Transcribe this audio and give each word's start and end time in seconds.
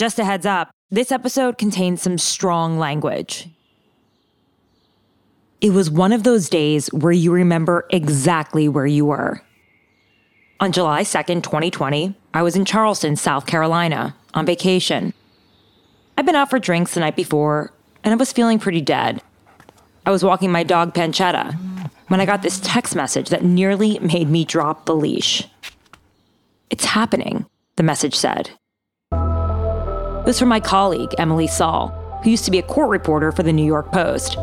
Just 0.00 0.18
a 0.18 0.24
heads 0.24 0.46
up 0.46 0.70
this 0.90 1.12
episode 1.12 1.58
contains 1.58 2.00
some 2.00 2.16
strong 2.16 2.78
language. 2.78 3.50
It 5.60 5.74
was 5.74 5.90
one 5.90 6.12
of 6.14 6.22
those 6.22 6.48
days 6.48 6.90
where 6.90 7.12
you 7.12 7.30
remember 7.30 7.84
exactly 7.90 8.66
where 8.66 8.86
you 8.86 9.04
were. 9.04 9.42
On 10.58 10.72
July 10.72 11.02
2nd, 11.02 11.42
2020, 11.42 12.14
I 12.32 12.40
was 12.40 12.56
in 12.56 12.64
Charleston, 12.64 13.14
South 13.14 13.44
Carolina, 13.44 14.16
on 14.32 14.46
vacation. 14.46 15.12
I'd 16.16 16.24
been 16.24 16.34
out 16.34 16.48
for 16.48 16.58
drinks 16.58 16.94
the 16.94 17.00
night 17.00 17.14
before, 17.14 17.70
and 18.02 18.14
I 18.14 18.16
was 18.16 18.32
feeling 18.32 18.58
pretty 18.58 18.80
dead. 18.80 19.20
I 20.06 20.12
was 20.12 20.24
walking 20.24 20.50
my 20.50 20.62
dog 20.62 20.94
Pancetta 20.94 21.52
when 22.08 22.22
I 22.22 22.24
got 22.24 22.40
this 22.40 22.58
text 22.64 22.96
message 22.96 23.28
that 23.28 23.44
nearly 23.44 23.98
made 23.98 24.30
me 24.30 24.46
drop 24.46 24.86
the 24.86 24.96
leash. 24.96 25.46
It's 26.70 26.86
happening, 26.86 27.44
the 27.76 27.82
message 27.82 28.14
said. 28.14 28.52
Was 30.30 30.38
from 30.38 30.48
my 30.48 30.60
colleague, 30.60 31.12
Emily 31.18 31.48
Saul, 31.48 31.88
who 32.22 32.30
used 32.30 32.44
to 32.44 32.52
be 32.52 32.60
a 32.60 32.62
court 32.62 32.88
reporter 32.88 33.32
for 33.32 33.42
the 33.42 33.52
New 33.52 33.64
York 33.64 33.90
Post. 33.90 34.38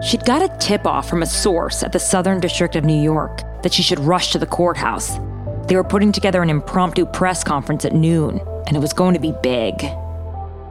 She'd 0.00 0.24
got 0.24 0.42
a 0.42 0.56
tip 0.58 0.86
off 0.86 1.08
from 1.08 1.24
a 1.24 1.26
source 1.26 1.82
at 1.82 1.90
the 1.90 1.98
Southern 1.98 2.38
District 2.38 2.76
of 2.76 2.84
New 2.84 3.02
York 3.02 3.40
that 3.64 3.72
she 3.72 3.82
should 3.82 3.98
rush 3.98 4.30
to 4.30 4.38
the 4.38 4.46
courthouse. 4.46 5.18
They 5.66 5.74
were 5.74 5.82
putting 5.82 6.12
together 6.12 6.40
an 6.40 6.50
impromptu 6.50 7.04
press 7.04 7.42
conference 7.42 7.84
at 7.84 7.94
noon, 7.94 8.40
and 8.68 8.76
it 8.76 8.78
was 8.78 8.92
going 8.92 9.14
to 9.14 9.18
be 9.18 9.34
big. 9.42 9.84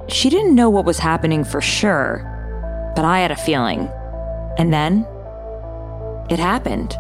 She 0.07 0.29
didn't 0.29 0.55
know 0.55 0.69
what 0.69 0.85
was 0.85 0.97
happening 0.97 1.43
for 1.43 1.59
sure, 1.59 2.23
but 2.95 3.03
I 3.03 3.19
had 3.19 3.31
a 3.31 3.35
feeling. 3.35 3.89
And 4.57 4.71
then, 4.71 5.05
it 6.29 6.39
happened. 6.39 6.91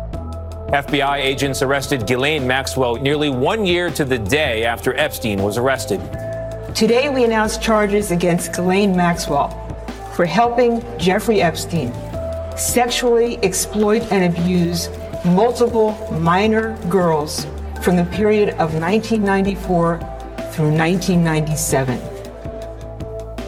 FBI 0.73 1.19
agents 1.19 1.61
arrested 1.61 2.05
Ghislaine 2.05 2.45
Maxwell 2.45 2.97
nearly 2.97 3.29
one 3.29 3.65
year 3.65 3.89
to 3.91 4.03
the 4.03 4.19
day 4.19 4.65
after 4.65 4.93
Epstein 4.97 5.41
was 5.41 5.57
arrested. 5.57 6.01
Today, 6.75 7.09
we 7.09 7.23
announce 7.25 7.57
charges 7.57 8.11
against 8.11 8.53
Ghislaine 8.53 8.95
Maxwell 8.95 9.49
for 10.15 10.25
helping 10.25 10.81
Jeffrey 10.97 11.41
Epstein 11.41 11.93
sexually 12.57 13.37
exploit 13.43 14.01
and 14.11 14.35
abuse 14.35 14.89
multiple 15.25 15.91
minor 16.19 16.77
girls 16.87 17.45
from 17.83 17.97
the 17.97 18.05
period 18.05 18.49
of 18.51 18.73
1994 18.73 19.97
through 20.53 20.71
1997. 20.71 21.99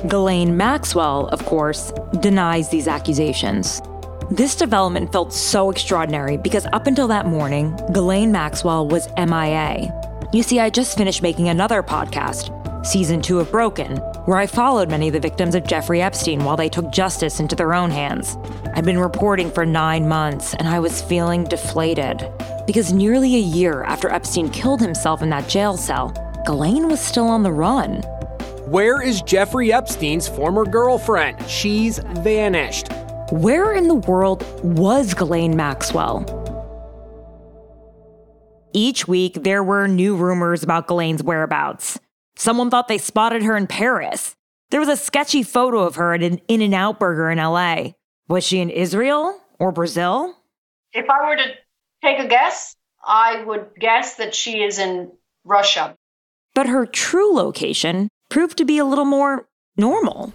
Ghislaine 0.07 0.57
Maxwell, 0.57 1.27
of 1.27 1.45
course, 1.45 1.91
denies 2.19 2.69
these 2.69 2.88
accusations. 2.88 3.81
This 4.29 4.55
development 4.55 5.11
felt 5.11 5.33
so 5.33 5.71
extraordinary 5.71 6.38
because 6.38 6.67
up 6.73 6.88
until 6.88 7.07
that 7.07 7.25
morning, 7.25 7.75
Ghislaine 7.94 8.31
Maxwell 8.31 8.88
was 8.88 9.07
MIA. 9.17 9.91
You 10.33 10.44
see, 10.44 10.59
I 10.59 10.69
just 10.69 10.97
finished 10.97 11.21
making 11.21 11.49
another 11.49 11.81
podcast, 11.83 12.49
season 12.84 13.22
two 13.22 13.39
of 13.39 13.52
Broken, 13.52 13.98
where 14.26 14.38
I 14.38 14.45
followed 14.45 14.89
many 14.89 15.08
of 15.08 15.13
the 15.13 15.19
victims 15.19 15.56
of 15.56 15.66
Jeffrey 15.66 16.02
Epstein 16.02 16.44
while 16.44 16.57
they 16.57 16.69
took 16.69 16.91
justice 16.91 17.40
into 17.40 17.56
their 17.56 17.74
own 17.74 17.90
hands. 17.90 18.38
I'd 18.75 18.85
been 18.85 19.00
reporting 19.00 19.50
for 19.50 19.66
nine 19.66 20.07
months 20.07 20.53
and 20.53 20.68
I 20.68 20.80
was 20.80 21.02
feeling 21.02 21.46
deflated. 21.46 22.30
Because 22.68 22.94
nearly 22.94 23.35
a 23.35 23.40
year 23.40 23.84
after 23.84 24.09
Epstein 24.09 24.50
killed 24.50 24.81
himself 24.81 25.22
in 25.22 25.30
that 25.30 25.50
jail 25.50 25.78
cell, 25.78 26.13
Ghislaine 26.46 26.88
was 26.88 27.00
still 27.00 27.28
on 27.28 27.44
the 27.44 27.52
run. 27.52 28.02
Where 28.68 29.02
is 29.02 29.22
Jeffrey 29.22 29.72
Epstein's 29.72 30.28
former 30.28 30.66
girlfriend? 30.66 31.47
She's 31.50 32.00
vanished. 32.00 32.88
Where 33.31 33.74
in 33.74 33.88
the 33.88 33.96
world 33.96 34.46
was 34.63 35.13
Ghislaine 35.13 35.56
Maxwell? 35.56 36.40
Each 38.74 39.07
week, 39.07 39.44
there 39.44 39.63
were 39.63 39.88
new 39.88 40.16
rumors 40.16 40.63
about 40.63 40.88
Ghislaine's 40.88 41.22
whereabouts. 41.22 42.00
Someone 42.35 42.69
thought 42.69 42.88
they 42.88 42.97
spotted 42.97 43.44
her 43.44 43.55
in 43.55 43.67
Paris. 43.67 44.35
There 44.71 44.79
was 44.79 44.89
a 44.89 44.97
sketchy 44.97 45.44
photo 45.44 45.79
of 45.79 45.95
her 45.95 46.13
at 46.13 46.23
an 46.23 46.39
In 46.47 46.61
N 46.61 46.73
Out 46.73 46.99
burger 46.99 47.29
in 47.29 47.38
LA. 47.38 47.91
Was 48.27 48.44
she 48.44 48.59
in 48.59 48.69
Israel 48.69 49.39
or 49.59 49.71
Brazil? 49.71 50.35
If 50.94 51.09
I 51.09 51.29
were 51.29 51.35
to 51.35 51.45
take 52.03 52.19
a 52.19 52.27
guess, 52.27 52.75
I 53.05 53.44
would 53.44 53.67
guess 53.79 54.16
that 54.16 54.33
she 54.33 54.63
is 54.63 54.79
in 54.79 55.11
Russia. 55.44 55.95
But 56.55 56.67
her 56.67 56.85
true 56.85 57.33
location 57.33 58.09
proved 58.29 58.57
to 58.57 58.65
be 58.65 58.77
a 58.77 58.85
little 58.85 59.05
more 59.05 59.47
normal. 59.77 60.33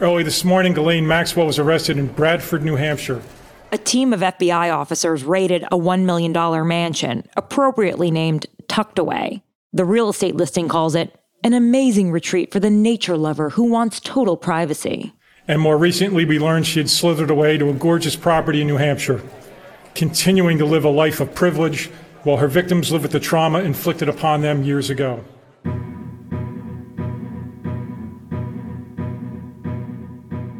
Early 0.00 0.22
this 0.22 0.44
morning, 0.44 0.74
Ghislaine 0.74 1.06
Maxwell 1.06 1.46
was 1.46 1.58
arrested 1.58 1.98
in 1.98 2.06
Bradford, 2.06 2.64
New 2.64 2.76
Hampshire. 2.76 3.22
A 3.70 3.78
team 3.78 4.12
of 4.12 4.20
FBI 4.20 4.74
officers 4.74 5.24
raided 5.24 5.64
a 5.64 5.76
$1 5.76 6.04
million 6.04 6.32
mansion, 6.66 7.28
appropriately 7.36 8.10
named 8.10 8.46
Tucked 8.68 8.98
Away. 8.98 9.42
The 9.72 9.84
real 9.84 10.08
estate 10.08 10.36
listing 10.36 10.68
calls 10.68 10.94
it 10.94 11.14
an 11.44 11.52
amazing 11.52 12.10
retreat 12.10 12.52
for 12.52 12.60
the 12.60 12.70
nature 12.70 13.16
lover 13.16 13.50
who 13.50 13.64
wants 13.64 14.00
total 14.00 14.36
privacy. 14.36 15.12
And 15.46 15.60
more 15.60 15.78
recently, 15.78 16.24
we 16.24 16.38
learned 16.38 16.66
she 16.66 16.80
had 16.80 16.90
slithered 16.90 17.30
away 17.30 17.56
to 17.58 17.70
a 17.70 17.74
gorgeous 17.74 18.16
property 18.16 18.60
in 18.60 18.66
New 18.66 18.76
Hampshire, 18.76 19.22
continuing 19.94 20.58
to 20.58 20.66
live 20.66 20.84
a 20.84 20.90
life 20.90 21.20
of 21.20 21.34
privilege 21.34 21.86
while 22.24 22.36
her 22.36 22.48
victims 22.48 22.92
live 22.92 23.02
with 23.02 23.12
the 23.12 23.20
trauma 23.20 23.60
inflicted 23.60 24.08
upon 24.08 24.42
them 24.42 24.62
years 24.62 24.90
ago. 24.90 25.24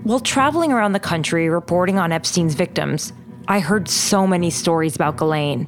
While 0.04 0.20
traveling 0.20 0.72
around 0.72 0.92
the 0.92 1.00
country 1.00 1.50
reporting 1.50 1.98
on 1.98 2.12
Epstein's 2.12 2.54
victims, 2.54 3.12
I 3.46 3.60
heard 3.60 3.88
so 3.88 4.26
many 4.26 4.48
stories 4.48 4.96
about 4.96 5.18
Ghislaine. 5.18 5.66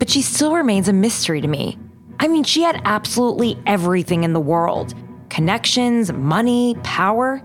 But 0.00 0.10
she 0.10 0.22
still 0.22 0.54
remains 0.54 0.88
a 0.88 0.92
mystery 0.92 1.40
to 1.40 1.46
me. 1.48 1.78
I 2.20 2.28
mean, 2.28 2.44
she 2.44 2.62
had 2.62 2.80
absolutely 2.84 3.58
everything 3.66 4.24
in 4.24 4.32
the 4.32 4.40
world 4.40 4.94
connections, 5.30 6.12
money, 6.12 6.74
power. 6.82 7.42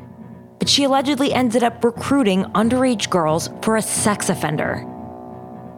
But 0.60 0.70
she 0.70 0.86
allegedly 0.86 1.34
ended 1.34 1.64
up 1.64 1.84
recruiting 1.84 2.46
underage 2.56 3.10
girls 3.10 3.50
for 3.62 3.76
a 3.76 3.82
sex 3.82 4.30
offender. 4.30 4.86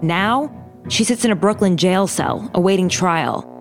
Now, 0.03 0.51
she 0.87 1.03
sits 1.03 1.25
in 1.25 1.31
a 1.31 1.35
Brooklyn 1.35 1.77
jail 1.77 2.05
cell 2.05 2.49
awaiting 2.53 2.89
trial. 2.89 3.51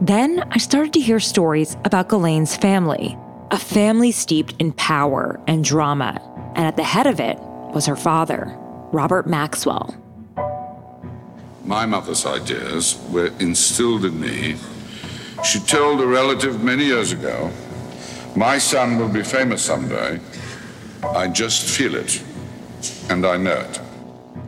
Then 0.00 0.42
I 0.50 0.58
started 0.58 0.94
to 0.94 1.00
hear 1.00 1.20
stories 1.20 1.76
about 1.84 2.08
Ghislaine's 2.08 2.56
family, 2.56 3.16
a 3.50 3.58
family 3.58 4.10
steeped 4.10 4.54
in 4.58 4.72
power 4.72 5.38
and 5.46 5.62
drama, 5.62 6.18
and 6.56 6.66
at 6.66 6.76
the 6.76 6.82
head 6.82 7.06
of 7.06 7.20
it 7.20 7.38
was 7.74 7.86
her 7.86 7.96
father, 7.96 8.56
Robert 8.92 9.26
Maxwell. 9.26 9.94
My 11.64 11.86
mother's 11.86 12.26
ideas 12.26 12.98
were 13.10 13.30
instilled 13.38 14.04
in 14.04 14.20
me. 14.20 14.56
She 15.44 15.60
told 15.60 16.00
a 16.00 16.06
relative 16.06 16.62
many 16.62 16.84
years 16.84 17.12
ago, 17.12 17.50
My 18.34 18.58
son 18.58 18.98
will 18.98 19.08
be 19.08 19.22
famous 19.22 19.62
someday. 19.62 20.20
I 21.04 21.28
just 21.28 21.68
feel 21.68 21.94
it, 21.94 22.22
and 23.08 23.24
I 23.24 23.36
know 23.36 23.58
it. 23.60 23.80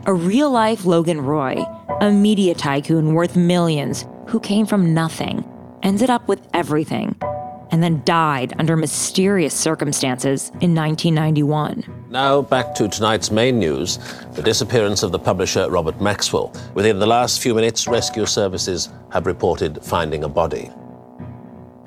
A 0.05 0.13
real 0.13 0.51
life 0.51 0.85
Logan 0.85 1.21
Roy, 1.21 1.63
a 2.01 2.11
media 2.11 2.53
tycoon 2.53 3.13
worth 3.13 3.35
millions 3.35 4.05
who 4.27 4.39
came 4.39 4.65
from 4.65 4.93
nothing, 4.93 5.43
ended 5.83 6.09
up 6.09 6.27
with 6.27 6.41
everything, 6.53 7.15
and 7.75 7.83
then 7.83 8.01
died 8.05 8.53
under 8.57 8.77
mysterious 8.77 9.53
circumstances 9.53 10.47
in 10.61 10.73
1991. 10.73 11.83
Now, 12.09 12.41
back 12.41 12.73
to 12.75 12.87
tonight's 12.87 13.31
main 13.31 13.59
news 13.59 13.99
the 14.31 14.41
disappearance 14.41 15.03
of 15.03 15.11
the 15.11 15.19
publisher 15.19 15.69
Robert 15.69 15.99
Maxwell. 15.99 16.53
Within 16.73 16.99
the 16.99 17.05
last 17.05 17.41
few 17.41 17.53
minutes, 17.53 17.85
rescue 17.85 18.25
services 18.25 18.87
have 19.11 19.25
reported 19.25 19.83
finding 19.83 20.23
a 20.23 20.29
body. 20.29 20.71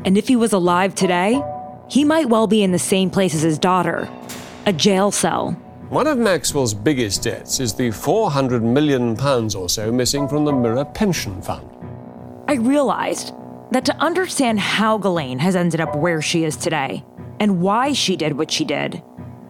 And 0.05 0.19
if 0.19 0.29
he 0.29 0.37
was 0.37 0.53
alive 0.53 0.95
today, 0.95 1.43
he 1.89 2.05
might 2.05 2.29
well 2.29 2.47
be 2.47 2.63
in 2.63 2.73
the 2.73 2.79
same 2.79 3.09
place 3.09 3.35
as 3.35 3.41
his 3.41 3.59
daughter 3.59 4.11
a 4.67 4.75
jail 4.75 5.11
cell. 5.11 5.53
One 5.89 6.07
of 6.07 6.19
Maxwell's 6.19 6.75
biggest 6.75 7.23
debts 7.23 7.61
is 7.61 7.73
the 7.73 7.93
400 7.93 8.63
million 8.63 9.17
pounds 9.17 9.55
or 9.55 9.71
so 9.71 9.91
missing 9.91 10.29
from 10.29 10.45
the 10.45 10.53
Mirror 10.53 10.85
Pension 10.93 11.41
Fund. 11.41 11.67
I 12.47 12.57
realized 12.57 13.33
that 13.71 13.85
to 13.85 13.97
understand 13.97 14.61
how 14.61 14.99
Ghislaine 14.99 15.39
has 15.41 15.57
ended 15.57 15.81
up 15.81 15.95
where 15.97 16.23
she 16.23 16.45
is 16.45 16.57
today 16.57 17.05
and 17.41 17.61
why 17.61 17.93
she 17.93 18.17
did 18.17 18.39
what 18.39 18.51
she 18.51 18.65
did, 18.65 19.03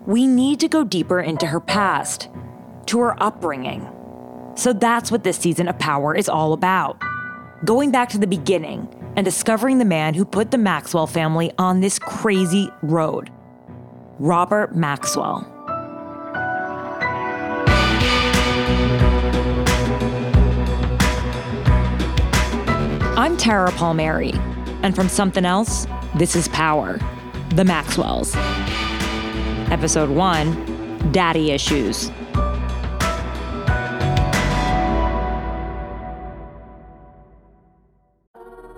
we 0.06 0.26
need 0.26 0.60
to 0.60 0.68
go 0.68 0.84
deeper 0.84 1.20
into 1.20 1.46
her 1.46 1.60
past, 1.60 2.28
to 2.86 2.98
her 3.00 3.22
upbringing. 3.22 3.88
So 4.56 4.72
that's 4.72 5.12
what 5.12 5.22
this 5.22 5.38
season 5.38 5.68
of 5.68 5.78
Power 5.78 6.16
is 6.16 6.28
all 6.28 6.52
about. 6.52 7.00
Going 7.64 7.90
back 7.90 8.08
to 8.10 8.18
the 8.18 8.26
beginning 8.26 8.88
and 9.16 9.24
discovering 9.24 9.78
the 9.78 9.84
man 9.84 10.14
who 10.14 10.24
put 10.24 10.50
the 10.50 10.58
Maxwell 10.58 11.06
family 11.06 11.52
on 11.58 11.80
this 11.80 11.98
crazy 11.98 12.70
road 12.82 13.30
Robert 14.20 14.74
Maxwell. 14.74 15.57
I'm 23.28 23.36
Tara 23.36 23.70
Palmieri, 23.72 24.32
and 24.82 24.96
from 24.96 25.10
something 25.10 25.44
else, 25.44 25.86
this 26.14 26.34
is 26.34 26.48
Power 26.48 26.98
The 27.50 27.62
Maxwells. 27.62 28.34
Episode 29.70 30.08
1 30.08 31.12
Daddy 31.12 31.50
Issues. 31.50 32.08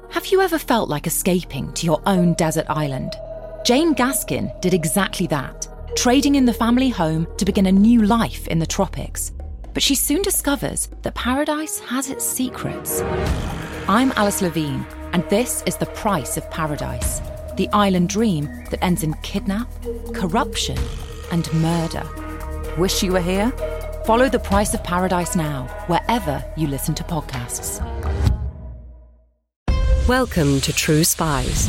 Have 0.09 0.27
you 0.27 0.41
ever 0.41 0.59
felt 0.59 0.89
like 0.89 1.07
escaping 1.07 1.73
to 1.75 1.87
your 1.87 2.03
own 2.07 2.35
desert 2.35 2.67
island? 2.69 3.15
Jane 3.65 3.95
Gaskin 3.95 4.61
did 4.61 4.75
exactly 4.75 5.29
that, 5.29 5.69
trading 5.95 6.35
in 6.35 6.45
the 6.45 6.53
family 6.53 6.89
home 6.89 7.29
to 7.37 7.45
begin 7.45 7.67
a 7.67 7.73
new 7.73 8.03
life 8.03 8.49
in 8.49 8.59
the 8.59 8.67
tropics. 8.67 9.31
But 9.73 9.85
she 9.85 9.95
soon 9.95 10.23
discovers 10.23 10.89
that 11.03 11.15
paradise 11.15 11.79
has 11.79 12.11
its 12.11 12.27
secrets. 12.27 13.05
I'm 13.91 14.13
Alice 14.15 14.41
Levine, 14.41 14.87
and 15.13 15.29
this 15.31 15.65
is 15.67 15.77
The 15.77 15.87
Price 15.87 16.37
of 16.37 16.49
Paradise 16.49 17.21
the 17.57 17.69
island 17.73 18.09
dream 18.09 18.45
that 18.71 18.79
ends 18.85 19.03
in 19.03 19.15
kidnap, 19.15 19.69
corruption, 20.15 20.79
and 21.33 21.53
murder. 21.55 22.05
Wish 22.79 23.03
you 23.03 23.11
were 23.11 23.21
here? 23.21 23.51
Follow 24.07 24.29
The 24.29 24.39
Price 24.39 24.75
of 24.75 24.85
Paradise 24.85 25.35
now, 25.35 25.65
wherever 25.89 26.45
you 26.57 26.69
listen 26.69 26.95
to 26.95 27.03
podcasts. 27.03 27.81
Welcome 30.07 30.61
to 30.61 30.73
True 30.73 31.03
Spies, 31.03 31.69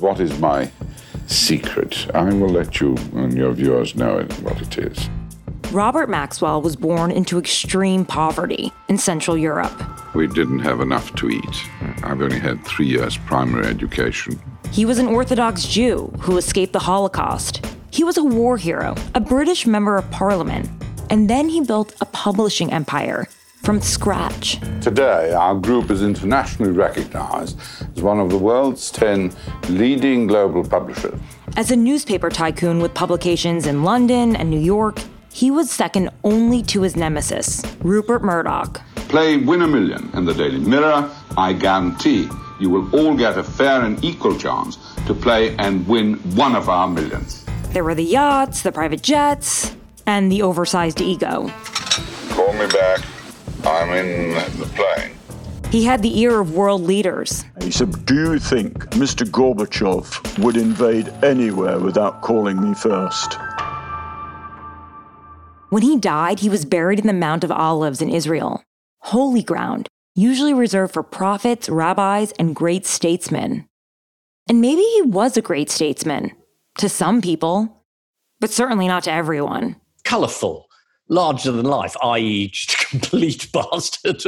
What 0.00 0.18
is 0.20 0.38
my 0.38 0.70
secret? 1.26 2.08
I 2.14 2.24
will 2.24 2.48
let 2.48 2.80
you 2.80 2.96
and 3.14 3.32
your 3.34 3.52
viewers 3.52 3.94
know 3.94 4.22
what 4.42 4.60
it 4.60 4.78
is. 4.78 5.08
Robert 5.70 6.08
Maxwell 6.08 6.60
was 6.62 6.76
born 6.76 7.10
into 7.10 7.38
extreme 7.38 8.04
poverty 8.04 8.72
in 8.88 8.98
Central 8.98 9.36
Europe. 9.36 9.72
We 10.14 10.26
didn't 10.26 10.60
have 10.60 10.80
enough 10.80 11.14
to 11.16 11.30
eat. 11.30 11.56
I've 12.02 12.20
only 12.20 12.38
had 12.38 12.64
three 12.64 12.86
years 12.86 13.16
primary 13.16 13.66
education. 13.66 14.40
He 14.72 14.84
was 14.84 14.98
an 14.98 15.06
Orthodox 15.06 15.64
Jew 15.66 16.12
who 16.20 16.36
escaped 16.36 16.72
the 16.72 16.80
Holocaust. 16.80 17.64
He 17.90 18.04
was 18.04 18.16
a 18.16 18.24
war 18.24 18.56
hero, 18.56 18.94
a 19.14 19.20
British 19.20 19.66
member 19.66 19.96
of 19.96 20.10
parliament, 20.10 20.68
and 21.10 21.30
then 21.30 21.48
he 21.48 21.60
built 21.60 21.94
a 22.00 22.06
publishing 22.06 22.72
empire 22.72 23.26
from 23.64 23.80
scratch. 23.80 24.60
Today, 24.82 25.32
our 25.32 25.54
group 25.54 25.90
is 25.90 26.02
internationally 26.02 26.70
recognized 26.70 27.58
as 27.96 28.02
one 28.02 28.20
of 28.20 28.28
the 28.28 28.36
world's 28.36 28.90
10 28.90 29.32
leading 29.70 30.26
global 30.26 30.62
publishers. 30.68 31.18
As 31.56 31.70
a 31.70 31.76
newspaper 31.76 32.28
tycoon 32.28 32.80
with 32.80 32.92
publications 32.92 33.66
in 33.66 33.82
London 33.82 34.36
and 34.36 34.50
New 34.50 34.60
York, 34.60 35.00
he 35.32 35.50
was 35.50 35.70
second 35.70 36.10
only 36.22 36.62
to 36.64 36.82
his 36.82 36.94
nemesis, 36.94 37.62
Rupert 37.80 38.22
Murdoch. 38.22 38.80
Play 39.08 39.38
Win 39.38 39.62
a 39.62 39.66
Million 39.66 40.10
in 40.12 40.26
the 40.26 40.34
Daily 40.34 40.58
Mirror. 40.60 41.10
I 41.38 41.54
guarantee 41.54 42.28
you 42.60 42.68
will 42.68 42.94
all 42.94 43.16
get 43.16 43.38
a 43.38 43.42
fair 43.42 43.82
and 43.82 44.02
equal 44.04 44.36
chance 44.38 44.76
to 45.06 45.14
play 45.14 45.56
and 45.56 45.86
win 45.88 46.14
one 46.36 46.54
of 46.54 46.68
our 46.68 46.86
millions. 46.86 47.44
There 47.70 47.82
were 47.82 47.94
the 47.94 48.04
yachts, 48.04 48.62
the 48.62 48.72
private 48.72 49.02
jets, 49.02 49.74
and 50.06 50.30
the 50.30 50.42
oversized 50.42 51.00
ego. 51.00 51.50
Call 52.30 52.52
me 52.52 52.66
back. 52.66 53.00
I'm 53.66 53.90
in 53.90 54.34
the 54.58 54.66
plane. 54.74 55.16
He 55.70 55.84
had 55.84 56.02
the 56.02 56.20
ear 56.20 56.38
of 56.40 56.54
world 56.54 56.82
leaders. 56.82 57.44
He 57.60 57.70
said, 57.70 58.06
Do 58.06 58.14
you 58.14 58.38
think 58.38 58.74
Mr. 58.90 59.26
Gorbachev 59.28 60.38
would 60.38 60.56
invade 60.56 61.08
anywhere 61.24 61.80
without 61.80 62.22
calling 62.22 62.60
me 62.60 62.74
first? 62.74 63.38
When 65.70 65.82
he 65.82 65.98
died, 65.98 66.38
he 66.38 66.48
was 66.48 66.64
buried 66.64 67.00
in 67.00 67.08
the 67.08 67.12
Mount 67.12 67.42
of 67.42 67.50
Olives 67.50 68.00
in 68.00 68.08
Israel, 68.08 68.62
holy 69.00 69.42
ground, 69.42 69.88
usually 70.14 70.54
reserved 70.54 70.92
for 70.92 71.02
prophets, 71.02 71.68
rabbis, 71.68 72.32
and 72.38 72.54
great 72.54 72.86
statesmen. 72.86 73.66
And 74.48 74.60
maybe 74.60 74.82
he 74.82 75.02
was 75.02 75.36
a 75.36 75.42
great 75.42 75.70
statesman 75.70 76.30
to 76.78 76.88
some 76.88 77.20
people, 77.20 77.84
but 78.38 78.50
certainly 78.50 78.86
not 78.86 79.04
to 79.04 79.12
everyone. 79.12 79.76
Colourful, 80.04 80.66
larger 81.08 81.50
than 81.50 81.66
life, 81.66 81.96
i.e., 82.02 82.48
just 82.48 82.72
a 82.74 82.83
complete 82.98 83.50
bastard. 83.52 84.22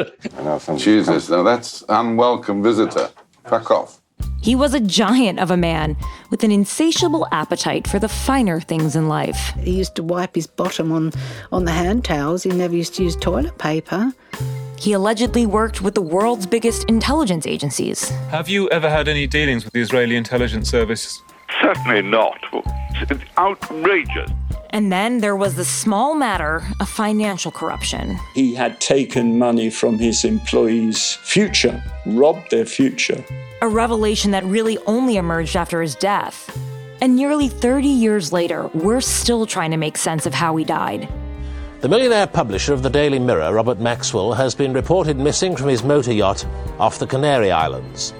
Jesus, 0.76 1.28
now 1.30 1.42
that's 1.42 1.84
unwelcome 1.88 2.62
visitor. 2.62 3.10
Fuck 3.46 3.70
off. 3.70 4.00
He 4.42 4.54
was 4.54 4.74
a 4.74 4.80
giant 4.80 5.40
of 5.40 5.50
a 5.50 5.56
man 5.56 5.96
with 6.30 6.42
an 6.44 6.50
insatiable 6.50 7.26
appetite 7.32 7.86
for 7.86 7.98
the 7.98 8.08
finer 8.08 8.60
things 8.60 8.96
in 8.96 9.08
life. 9.08 9.52
He 9.60 9.72
used 9.72 9.94
to 9.96 10.02
wipe 10.02 10.34
his 10.34 10.46
bottom 10.46 10.92
on, 10.92 11.12
on 11.52 11.64
the 11.64 11.72
hand 11.72 12.04
towels. 12.04 12.42
He 12.42 12.50
never 12.50 12.74
used 12.74 12.94
to 12.94 13.04
use 13.04 13.16
toilet 13.16 13.58
paper. 13.58 14.12
He 14.78 14.92
allegedly 14.92 15.46
worked 15.46 15.80
with 15.80 15.94
the 15.94 16.02
world's 16.02 16.46
biggest 16.46 16.88
intelligence 16.88 17.46
agencies. 17.46 18.08
Have 18.30 18.48
you 18.48 18.68
ever 18.70 18.88
had 18.90 19.08
any 19.08 19.26
dealings 19.26 19.64
with 19.64 19.72
the 19.72 19.80
Israeli 19.80 20.16
intelligence 20.16 20.68
service? 20.68 21.22
Certainly 21.60 22.02
not. 22.02 22.38
It's 23.10 23.22
outrageous. 23.38 24.30
And 24.70 24.90
then 24.90 25.18
there 25.20 25.36
was 25.36 25.54
the 25.54 25.64
small 25.64 26.14
matter 26.14 26.62
of 26.80 26.88
financial 26.88 27.50
corruption. 27.50 28.18
He 28.34 28.54
had 28.54 28.80
taken 28.80 29.38
money 29.38 29.70
from 29.70 29.98
his 29.98 30.24
employees' 30.24 31.14
future, 31.22 31.82
robbed 32.06 32.50
their 32.50 32.66
future. 32.66 33.24
A 33.62 33.68
revelation 33.68 34.30
that 34.32 34.44
really 34.44 34.78
only 34.86 35.16
emerged 35.16 35.56
after 35.56 35.80
his 35.80 35.94
death. 35.94 36.56
And 37.00 37.14
nearly 37.14 37.48
30 37.48 37.88
years 37.88 38.32
later, 38.32 38.68
we're 38.74 39.00
still 39.00 39.46
trying 39.46 39.70
to 39.70 39.76
make 39.76 39.98
sense 39.98 40.26
of 40.26 40.34
how 40.34 40.56
he 40.56 40.64
died. 40.64 41.08
The 41.80 41.88
millionaire 41.88 42.26
publisher 42.26 42.72
of 42.72 42.82
the 42.82 42.88
Daily 42.90 43.18
Mirror, 43.18 43.52
Robert 43.52 43.78
Maxwell, 43.78 44.32
has 44.32 44.54
been 44.54 44.72
reported 44.72 45.18
missing 45.18 45.54
from 45.54 45.68
his 45.68 45.84
motor 45.84 46.12
yacht 46.12 46.44
off 46.78 46.98
the 46.98 47.06
Canary 47.06 47.52
Islands. 47.52 48.14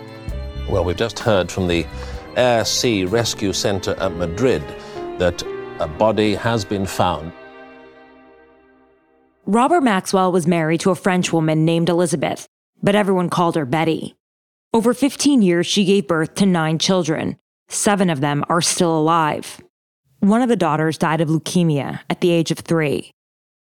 Well, 0.69 0.85
we've 0.85 0.97
just 0.97 1.19
heard 1.19 1.51
from 1.51 1.67
the 1.67 1.87
Air 2.37 2.67
Sea 2.67 3.07
Rescue 3.07 3.55
Center 3.55 3.95
at 3.99 4.13
Madrid 4.13 4.63
that 5.19 5.43
a 5.81 5.89
body 5.89 6.35
has 6.35 6.65
been 6.65 6.87
found. 6.87 7.33
Robert 9.45 9.83
Maxwell 9.83 10.33
was 10.33 10.47
married 10.47 10.81
to 10.81 10.91
a 10.91 10.97
French 10.97 11.33
woman 11.33 11.65
named 11.65 11.89
Elizabeth, 11.89 12.47
but 12.83 12.97
everyone 12.97 13.31
called 13.31 13.55
her 13.55 13.65
Betty. 13.65 14.15
Over 14.75 14.93
15 14.93 15.43
years, 15.43 15.67
she 15.67 15.85
gave 15.85 16.09
birth 16.09 16.35
to 16.35 16.47
nine 16.47 16.79
children. 16.79 17.37
Seven 17.69 18.11
of 18.11 18.21
them 18.21 18.45
are 18.49 18.61
still 18.61 18.99
alive. 18.99 19.61
One 20.21 20.43
of 20.43 20.49
the 20.49 20.57
daughters 20.57 20.99
died 20.99 21.21
of 21.21 21.29
leukemia 21.29 22.01
at 22.11 22.21
the 22.21 22.31
age 22.31 22.51
of 22.51 22.59
three. 22.59 23.13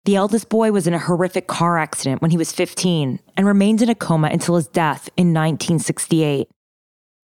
The 0.06 0.16
eldest 0.16 0.50
boy 0.50 0.72
was 0.72 0.86
in 0.86 0.94
a 0.94 1.00
horrific 1.00 1.48
car 1.48 1.78
accident 1.78 2.22
when 2.22 2.32
he 2.32 2.38
was 2.38 2.52
15 2.52 3.20
and 3.36 3.48
remained 3.48 3.82
in 3.82 3.90
a 3.90 3.96
coma 3.96 4.28
until 4.28 4.56
his 4.56 4.68
death 4.68 5.10
in 5.18 5.28
1968. 5.28 6.48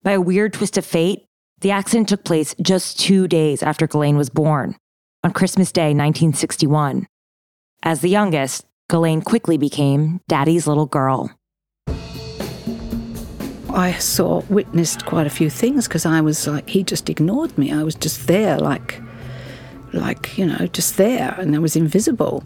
By 0.02 0.12
a 0.12 0.22
weird 0.22 0.54
twist 0.54 0.78
of 0.78 0.86
fate, 0.86 1.26
the 1.62 1.72
accident 1.72 2.08
took 2.08 2.24
place 2.24 2.56
just 2.62 3.00
two 3.00 3.28
days 3.28 3.62
after 3.62 3.86
Ghislaine 3.86 4.18
was 4.18 4.30
born, 4.30 4.76
on 5.24 5.32
Christmas 5.32 5.72
Day 5.72 5.90
1961. 5.94 7.08
As 7.84 8.02
the 8.02 8.10
youngest, 8.10 8.66
Ghislaine 8.90 9.22
quickly 9.22 9.58
became 9.58 10.22
Daddy's 10.28 10.68
little 10.68 10.86
girl. 10.86 11.32
I 13.72 13.94
saw, 14.00 14.42
witnessed 14.50 15.06
quite 15.06 15.28
a 15.28 15.30
few 15.30 15.50
things 15.50 15.88
because 15.88 16.06
I 16.06 16.22
was 16.22 16.48
like, 16.48 16.70
he 16.70 16.84
just 16.84 17.10
ignored 17.10 17.56
me. 17.58 17.72
I 17.72 17.84
was 17.84 17.96
just 17.96 18.28
there, 18.28 18.58
like, 18.58 19.02
like, 19.94 20.38
you 20.38 20.46
know, 20.46 20.68
just 20.68 20.98
there, 20.98 21.36
and 21.38 21.56
I 21.56 21.60
was 21.60 21.76
invisible. 21.76 22.44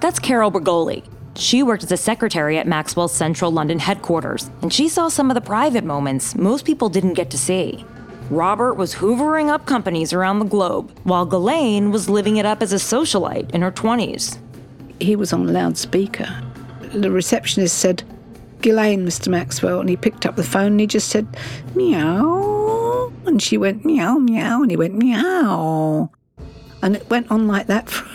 That's 0.00 0.18
Carol 0.18 0.52
Bergoli. 0.52 1.02
She 1.36 1.62
worked 1.62 1.82
as 1.82 1.90
a 1.90 1.96
secretary 1.96 2.58
at 2.58 2.68
Maxwell's 2.68 3.12
central 3.12 3.50
London 3.50 3.78
headquarters, 3.80 4.50
and 4.62 4.72
she 4.72 4.88
saw 4.88 5.08
some 5.08 5.30
of 5.30 5.34
the 5.34 5.40
private 5.40 5.82
moments 5.82 6.36
most 6.36 6.64
people 6.64 6.88
didn't 6.88 7.14
get 7.14 7.30
to 7.30 7.38
see. 7.38 7.84
Robert 8.30 8.74
was 8.74 8.94
hoovering 8.94 9.48
up 9.48 9.66
companies 9.66 10.12
around 10.12 10.38
the 10.38 10.44
globe, 10.46 10.96
while 11.04 11.26
Ghislaine 11.26 11.90
was 11.90 12.08
living 12.08 12.36
it 12.36 12.46
up 12.46 12.62
as 12.62 12.72
a 12.72 12.76
socialite 12.76 13.50
in 13.52 13.62
her 13.62 13.72
20s. 13.72 14.38
he 15.00 15.16
was 15.16 15.32
on 15.32 15.52
loudspeaker. 15.52 16.28
The 16.94 17.10
receptionist 17.10 17.78
said, 17.78 18.02
Ghislaine, 18.60 19.04
Mr. 19.04 19.28
Maxwell, 19.28 19.80
and 19.80 19.88
he 19.88 19.96
picked 19.96 20.24
up 20.24 20.36
the 20.36 20.42
phone 20.42 20.72
and 20.72 20.80
he 20.80 20.86
just 20.86 21.08
said, 21.08 21.26
meow. 21.74 23.12
And 23.26 23.42
she 23.42 23.58
went, 23.58 23.84
meow, 23.84 24.16
meow, 24.16 24.62
and 24.62 24.70
he 24.70 24.76
went, 24.76 24.94
meow. 24.94 26.10
And 26.82 26.96
it 26.96 27.08
went 27.10 27.30
on 27.30 27.46
like 27.46 27.66
that 27.66 27.90
for 27.90 28.08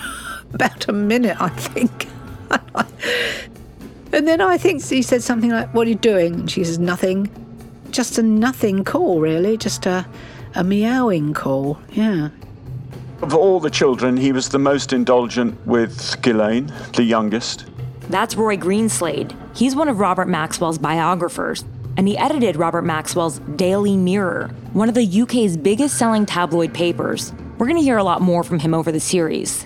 about 0.53 0.87
a 0.87 0.93
minute, 0.93 1.37
I 1.39 1.49
think. 1.49 2.07
and 4.13 4.27
then 4.27 4.41
I 4.41 4.57
think 4.57 4.83
he 4.83 5.01
said 5.01 5.21
something 5.21 5.51
like, 5.51 5.73
What 5.73 5.87
are 5.87 5.89
you 5.89 5.95
doing? 5.95 6.33
And 6.35 6.51
she 6.51 6.63
says, 6.63 6.79
Nothing. 6.79 7.29
Just 7.91 8.17
a 8.17 8.23
nothing 8.23 8.83
call, 8.83 9.19
really. 9.19 9.57
Just 9.57 9.85
a, 9.85 10.05
a 10.55 10.63
meowing 10.63 11.33
call. 11.33 11.79
Yeah. 11.91 12.29
Of 13.21 13.35
all 13.35 13.59
the 13.59 13.69
children, 13.69 14.15
he 14.15 14.31
was 14.31 14.49
the 14.49 14.59
most 14.59 14.93
indulgent 14.93 15.65
with 15.67 16.21
Ghislaine, 16.21 16.71
the 16.93 17.03
youngest. 17.03 17.65
That's 18.09 18.35
Roy 18.35 18.57
Greenslade. 18.57 19.35
He's 19.55 19.75
one 19.75 19.89
of 19.89 19.99
Robert 19.99 20.27
Maxwell's 20.27 20.77
biographers, 20.77 21.65
and 21.97 22.07
he 22.07 22.17
edited 22.17 22.55
Robert 22.55 22.83
Maxwell's 22.83 23.39
Daily 23.55 23.97
Mirror, 23.97 24.51
one 24.73 24.87
of 24.87 24.95
the 24.95 25.21
UK's 25.21 25.57
biggest 25.57 25.97
selling 25.97 26.25
tabloid 26.25 26.73
papers. 26.73 27.33
We're 27.57 27.67
going 27.67 27.77
to 27.77 27.83
hear 27.83 27.97
a 27.97 28.03
lot 28.03 28.21
more 28.21 28.43
from 28.43 28.59
him 28.59 28.73
over 28.73 28.91
the 28.91 29.01
series. 29.01 29.65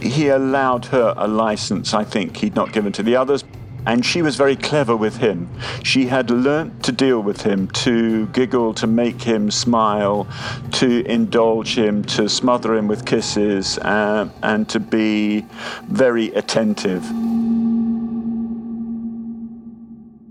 He 0.00 0.28
allowed 0.28 0.84
her 0.86 1.14
a 1.16 1.26
license, 1.26 1.92
I 1.94 2.04
think, 2.04 2.36
he'd 2.36 2.54
not 2.54 2.72
given 2.72 2.92
to 2.92 3.02
the 3.02 3.16
others. 3.16 3.42
And 3.86 4.04
she 4.04 4.22
was 4.22 4.36
very 4.36 4.56
clever 4.56 4.96
with 4.96 5.18
him. 5.18 5.48
She 5.82 6.06
had 6.06 6.30
learnt 6.30 6.82
to 6.84 6.92
deal 6.92 7.20
with 7.20 7.42
him, 7.42 7.68
to 7.68 8.26
giggle, 8.28 8.72
to 8.74 8.86
make 8.86 9.20
him 9.22 9.50
smile, 9.50 10.26
to 10.72 11.04
indulge 11.06 11.76
him, 11.76 12.02
to 12.04 12.28
smother 12.28 12.74
him 12.74 12.88
with 12.88 13.04
kisses, 13.04 13.78
uh, 13.78 14.28
and 14.42 14.68
to 14.70 14.80
be 14.80 15.44
very 15.88 16.28
attentive. 16.28 17.04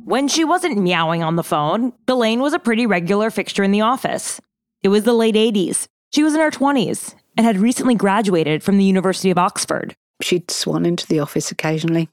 When 0.05 0.27
she 0.27 0.43
wasn't 0.43 0.77
meowing 0.77 1.23
on 1.23 1.35
the 1.35 1.43
phone, 1.43 1.93
Ghislaine 2.07 2.41
was 2.41 2.53
a 2.53 2.59
pretty 2.59 2.85
regular 2.85 3.29
fixture 3.29 3.63
in 3.63 3.71
the 3.71 3.81
office. 3.81 4.41
It 4.81 4.89
was 4.89 5.03
the 5.03 5.13
late 5.13 5.35
80s. 5.35 5.87
She 6.13 6.23
was 6.23 6.33
in 6.33 6.41
her 6.41 6.51
20s 6.51 7.15
and 7.37 7.45
had 7.45 7.57
recently 7.57 7.95
graduated 7.95 8.63
from 8.63 8.77
the 8.77 8.83
University 8.83 9.31
of 9.31 9.37
Oxford. 9.37 9.95
She'd 10.21 10.51
swan 10.51 10.85
into 10.85 11.07
the 11.07 11.19
office 11.19 11.51
occasionally 11.51 12.09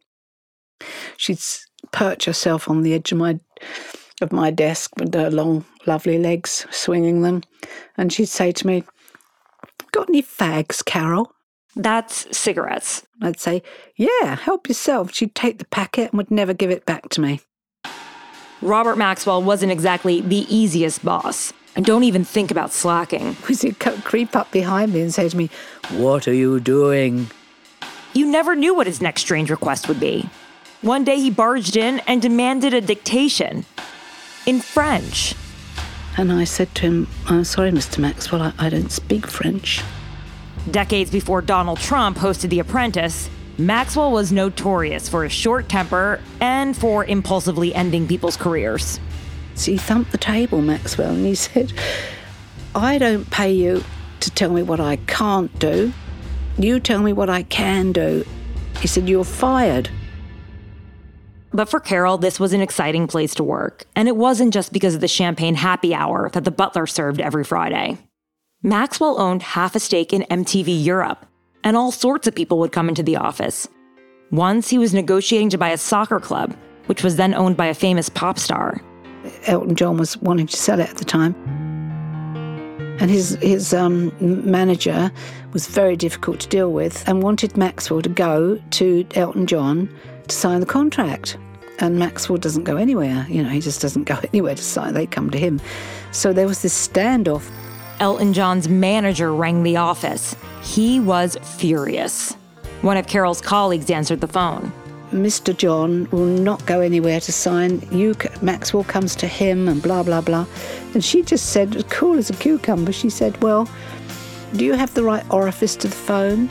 she'd 1.17 1.41
perch 1.93 2.25
herself 2.25 2.69
on 2.69 2.83
the 2.83 2.95
edge 2.95 3.13
of 3.13 3.19
my 3.19 3.41
of 4.21 4.33
my 4.33 4.51
desk 4.51 4.91
with 4.99 5.15
her 5.15 5.31
long, 5.31 5.65
lovely 5.87 6.19
legs, 6.19 6.67
swinging 6.71 7.23
them, 7.23 7.43
and 7.97 8.13
she'd 8.13 8.27
say 8.27 8.53
to 8.53 8.67
me, 8.67 8.85
"Got 9.93 10.09
any 10.09 10.23
fags, 10.23 10.85
Carol?" 10.85 11.33
That's 11.75 12.27
cigarettes. 12.37 13.07
I'd 13.23 13.41
say, 13.41 13.63
"Yeah, 13.97 14.37
help 14.37 14.69
yourself." 14.69 15.13
She'd 15.13 15.35
take 15.35 15.59
the 15.59 15.65
packet 15.67 16.11
and 16.11 16.19
would 16.19 16.31
never 16.31 16.53
give 16.53 16.71
it 16.71 16.85
back 16.85 17.09
to 17.11 17.21
me. 17.21 17.41
Robert 18.63 18.97
Maxwell 18.97 19.43
wasn't 19.43 19.73
exactly 19.73 20.21
the 20.21 20.47
easiest 20.55 21.03
boss. 21.05 21.53
And 21.77 21.85
don't 21.87 22.05
even 22.05 22.25
think 22.25 22.51
about 22.51 22.73
slacking. 22.73 23.35
Because 23.35 23.63
He'd 23.63 23.79
creep 23.79 24.37
up 24.37 24.51
behind 24.51 24.93
me 24.93 25.01
and 25.01 25.15
say 25.15 25.29
to 25.29 25.37
me, 25.37 25.51
What 25.93 26.29
are 26.29 26.35
you 26.35 26.61
doing? 26.61 27.31
You 28.13 28.27
never 28.27 28.57
knew 28.57 28.75
what 28.75 28.87
his 28.87 29.01
next 29.01 29.23
strange 29.23 29.51
request 29.51 29.89
would 29.89 30.01
be. 30.01 30.29
One 30.83 31.05
day 31.05 31.21
he 31.21 31.31
barged 31.31 31.77
in 31.77 31.99
and 32.07 32.23
demanded 32.23 32.73
a 32.73 32.81
dictation 32.81 33.67
in 34.47 34.61
French. 34.61 35.35
And 36.17 36.33
I 36.33 36.45
said 36.45 36.75
to 36.77 36.83
him, 36.83 37.09
I'm 37.27 37.45
sorry, 37.45 37.71
Mr. 37.71 37.99
Maxwell, 37.99 38.41
I, 38.41 38.53
I 38.59 38.71
don't 38.71 38.91
speak 38.91 39.27
French. 39.27 39.83
Decades 40.71 41.11
before 41.11 41.43
Donald 41.43 41.81
Trump 41.81 42.17
hosted 42.17 42.49
The 42.49 42.61
Apprentice, 42.61 43.29
Maxwell 43.59 44.11
was 44.11 44.33
notorious 44.33 45.07
for 45.07 45.23
his 45.23 45.33
short 45.33 45.69
temper 45.69 46.19
and 46.41 46.75
for 46.75 47.05
impulsively 47.05 47.75
ending 47.75 48.09
people's 48.09 48.39
careers. 48.39 48.99
So 49.57 49.73
he 49.73 49.77
thumped 49.77 50.13
the 50.13 50.19
table, 50.19 50.63
Maxwell, 50.63 51.15
and 51.15 51.27
he 51.27 51.35
said, 51.35 51.75
I 52.75 52.97
don't 52.97 53.31
pay 53.31 53.53
you 53.53 53.85
to 54.21 54.31
tell 54.31 54.51
me 54.51 54.63
what 54.63 54.81
I 54.81 54.97
can't 54.97 55.57
do. 55.59 55.93
You 56.59 56.81
tell 56.81 57.01
me 57.01 57.13
what 57.13 57.29
I 57.29 57.43
can 57.43 57.93
do. 57.93 58.25
He 58.81 58.89
said, 58.89 59.11
You're 59.11 59.25
fired. 59.25 59.91
But 61.53 61.69
for 61.69 61.81
Carol, 61.81 62.19
this 62.19 62.39
was 62.39 62.53
an 62.53 62.61
exciting 62.61 63.07
place 63.07 63.35
to 63.35 63.45
work, 63.45 63.85
and 63.97 64.07
it 64.07 64.17
wasn't 64.17 64.55
just 64.55 64.73
because 64.73 64.95
of 64.95 65.01
the 65.01 65.09
champagne 65.09 65.57
happy 65.57 65.95
hour 65.95 66.31
that 66.33 66.45
the 66.45 66.51
butler 66.51 66.87
served 66.87 67.21
every 67.21 67.45
Friday. 67.45 67.99
Maxwell 68.63 69.21
owned 69.21 69.43
half 69.43 69.75
a 69.75 69.81
stake 69.81 70.13
in 70.13 70.23
MTV 70.31 70.85
Europe, 70.85 71.27
and 71.65 71.77
all 71.77 71.91
sorts 71.91 72.29
of 72.29 72.35
people 72.35 72.59
would 72.59 72.73
come 72.73 72.89
into 72.89 73.03
the 73.03 73.17
office. 73.17 73.67
Once 74.31 74.69
he 74.69 74.79
was 74.79 74.95
negotiating 74.95 75.51
to 75.51 75.59
buy 75.59 75.71
a 75.71 75.79
soccer 75.79 76.21
club, 76.21 76.55
which 76.87 77.03
was 77.03 77.17
then 77.17 77.35
owned 77.35 77.57
by 77.57 77.67
a 77.67 77.75
famous 77.75 78.09
pop 78.09 78.39
star. 78.39 78.81
Elton 79.47 79.75
John 79.75 79.97
was 79.97 80.17
wanting 80.19 80.47
to 80.47 80.57
sell 80.57 80.81
it 80.81 80.89
at 80.89 80.99
the 80.99 81.05
time. 81.05 81.35
And 83.01 83.11
his, 83.11 83.39
his 83.41 83.73
um, 83.73 84.13
manager 84.21 85.11
was 85.53 85.67
very 85.67 85.97
difficult 85.97 86.41
to 86.41 86.49
deal 86.49 86.73
with 86.73 87.09
and 87.09 87.23
wanted 87.23 87.57
Maxwell 87.57 88.03
to 88.03 88.09
go 88.09 88.61
to 88.73 89.07
Elton 89.15 89.47
John 89.47 89.89
to 90.31 90.37
sign 90.37 90.61
the 90.61 90.67
contract. 90.67 91.37
And 91.79 91.99
Maxwell 91.99 92.39
doesn't 92.39 92.65
go 92.65 92.77
anywhere. 92.77 93.27
You 93.29 93.43
know, 93.43 93.49
he 93.49 93.61
just 93.61 93.81
doesn't 93.81 94.05
go 94.05 94.19
anywhere 94.33 94.55
to 94.55 94.63
sign. 94.63 94.95
They 94.95 95.07
come 95.07 95.31
to 95.31 95.39
him. 95.39 95.61
So 96.13 96.33
there 96.33 96.47
was 96.47 96.63
this 96.63 96.89
standoff. 96.89 97.51
Elton 98.01 98.33
John's 98.33 98.69
manager 98.69 99.35
rang 99.35 99.63
the 99.63 99.77
office. 99.77 100.35
He 100.63 101.01
was 101.01 101.37
furious. 101.43 102.35
One 102.83 102.97
of 102.97 103.07
Carol's 103.07 103.43
colleagues 103.43 103.91
answered 103.91 104.23
the 104.23 104.29
phone. 104.29 104.73
Mr. 105.13 105.55
John 105.57 106.09
will 106.11 106.25
not 106.25 106.65
go 106.67 106.81
anywhere 106.81 107.21
to 107.21 107.33
sign. 107.33 107.87
You, 107.91 108.15
Maxwell 108.41 108.85
comes 108.85 109.17
to 109.17 109.27
him, 109.27 109.69
and 109.69 109.83
blah 109.83 110.03
blah 110.03 110.21
blah. 110.21 110.47
And 110.95 111.05
she 111.05 111.23
just 111.23 111.47
said, 111.47 111.75
as 111.75 111.83
cool 111.85 112.17
as 112.17 112.31
a 112.31 112.35
cucumber, 112.35 112.93
she 112.93 113.11
said, 113.11 113.43
"Well, 113.43 113.69
do 114.55 114.65
you 114.65 114.75
have 114.75 114.95
the 114.95 115.03
right 115.03 115.25
orifice 115.31 115.75
to 115.77 115.89
the 115.89 115.97
phone?" 115.97 116.49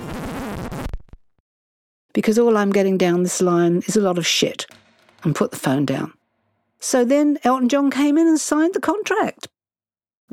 Because 2.20 2.38
all 2.38 2.58
I'm 2.58 2.74
getting 2.74 2.98
down 2.98 3.24
this 3.24 3.42
line 3.42 3.82
is 3.88 3.96
a 3.96 4.02
lot 4.02 4.18
of 4.18 4.28
shit, 4.28 4.66
and 5.24 5.34
put 5.34 5.52
the 5.52 5.58
phone 5.58 5.86
down. 5.86 6.12
So 6.82 7.06
then 7.06 7.38
Elton 7.46 7.70
John 7.70 7.90
came 7.90 8.18
in 8.18 8.28
and 8.28 8.38
signed 8.38 8.74
the 8.74 8.82
contract. 8.82 9.48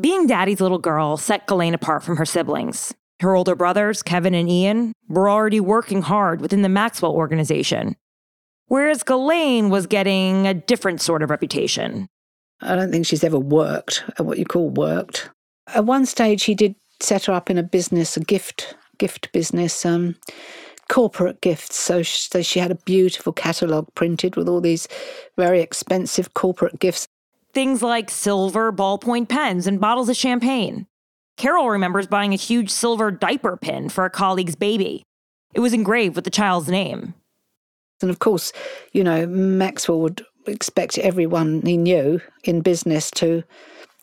Being 0.00 0.26
Daddy's 0.26 0.60
little 0.60 0.80
girl 0.80 1.16
set 1.16 1.46
Ghislaine 1.46 1.74
apart 1.74 2.02
from 2.02 2.16
her 2.16 2.26
siblings. 2.26 2.92
Her 3.20 3.36
older 3.36 3.54
brothers, 3.54 4.02
Kevin 4.02 4.34
and 4.34 4.50
Ian, 4.50 4.94
were 5.08 5.30
already 5.30 5.60
working 5.60 6.02
hard 6.02 6.40
within 6.40 6.62
the 6.62 6.68
Maxwell 6.68 7.12
organization, 7.12 7.94
whereas 8.66 9.04
Ghislaine 9.04 9.70
was 9.70 9.86
getting 9.86 10.48
a 10.48 10.54
different 10.54 11.00
sort 11.00 11.22
of 11.22 11.30
reputation. 11.30 12.08
I 12.60 12.74
don't 12.74 12.90
think 12.90 13.06
she's 13.06 13.22
ever 13.22 13.38
worked 13.38 14.02
at 14.18 14.26
what 14.26 14.40
you 14.40 14.44
call 14.44 14.70
worked. 14.70 15.30
At 15.68 15.84
one 15.84 16.04
stage, 16.04 16.42
he 16.42 16.56
did 16.56 16.74
set 16.98 17.26
her 17.26 17.32
up 17.32 17.48
in 17.48 17.58
a 17.58 17.62
business, 17.62 18.16
a 18.16 18.20
gift 18.20 18.74
gift 18.98 19.30
business. 19.30 19.86
Um, 19.86 20.16
corporate 20.88 21.40
gifts. 21.40 21.76
So 21.76 22.02
she, 22.02 22.28
so 22.30 22.42
she 22.42 22.60
had 22.60 22.70
a 22.70 22.76
beautiful 22.76 23.32
catalogue 23.32 23.88
printed 23.94 24.36
with 24.36 24.48
all 24.48 24.60
these 24.60 24.88
very 25.36 25.60
expensive 25.60 26.34
corporate 26.34 26.78
gifts. 26.78 27.06
Things 27.52 27.82
like 27.82 28.10
silver 28.10 28.72
ballpoint 28.72 29.28
pens 29.28 29.66
and 29.66 29.80
bottles 29.80 30.08
of 30.08 30.16
champagne. 30.16 30.86
Carol 31.36 31.70
remembers 31.70 32.06
buying 32.06 32.32
a 32.32 32.36
huge 32.36 32.70
silver 32.70 33.10
diaper 33.10 33.56
pin 33.56 33.88
for 33.88 34.04
a 34.04 34.10
colleague's 34.10 34.56
baby. 34.56 35.02
It 35.54 35.60
was 35.60 35.72
engraved 35.72 36.16
with 36.16 36.24
the 36.24 36.30
child's 36.30 36.68
name. 36.68 37.14
And 38.02 38.10
of 38.10 38.18
course, 38.18 38.52
you 38.92 39.02
know, 39.02 39.26
Maxwell 39.26 40.00
would 40.00 40.24
expect 40.46 40.98
everyone 40.98 41.62
he 41.62 41.76
knew 41.76 42.20
in 42.44 42.60
business 42.60 43.10
to 43.12 43.42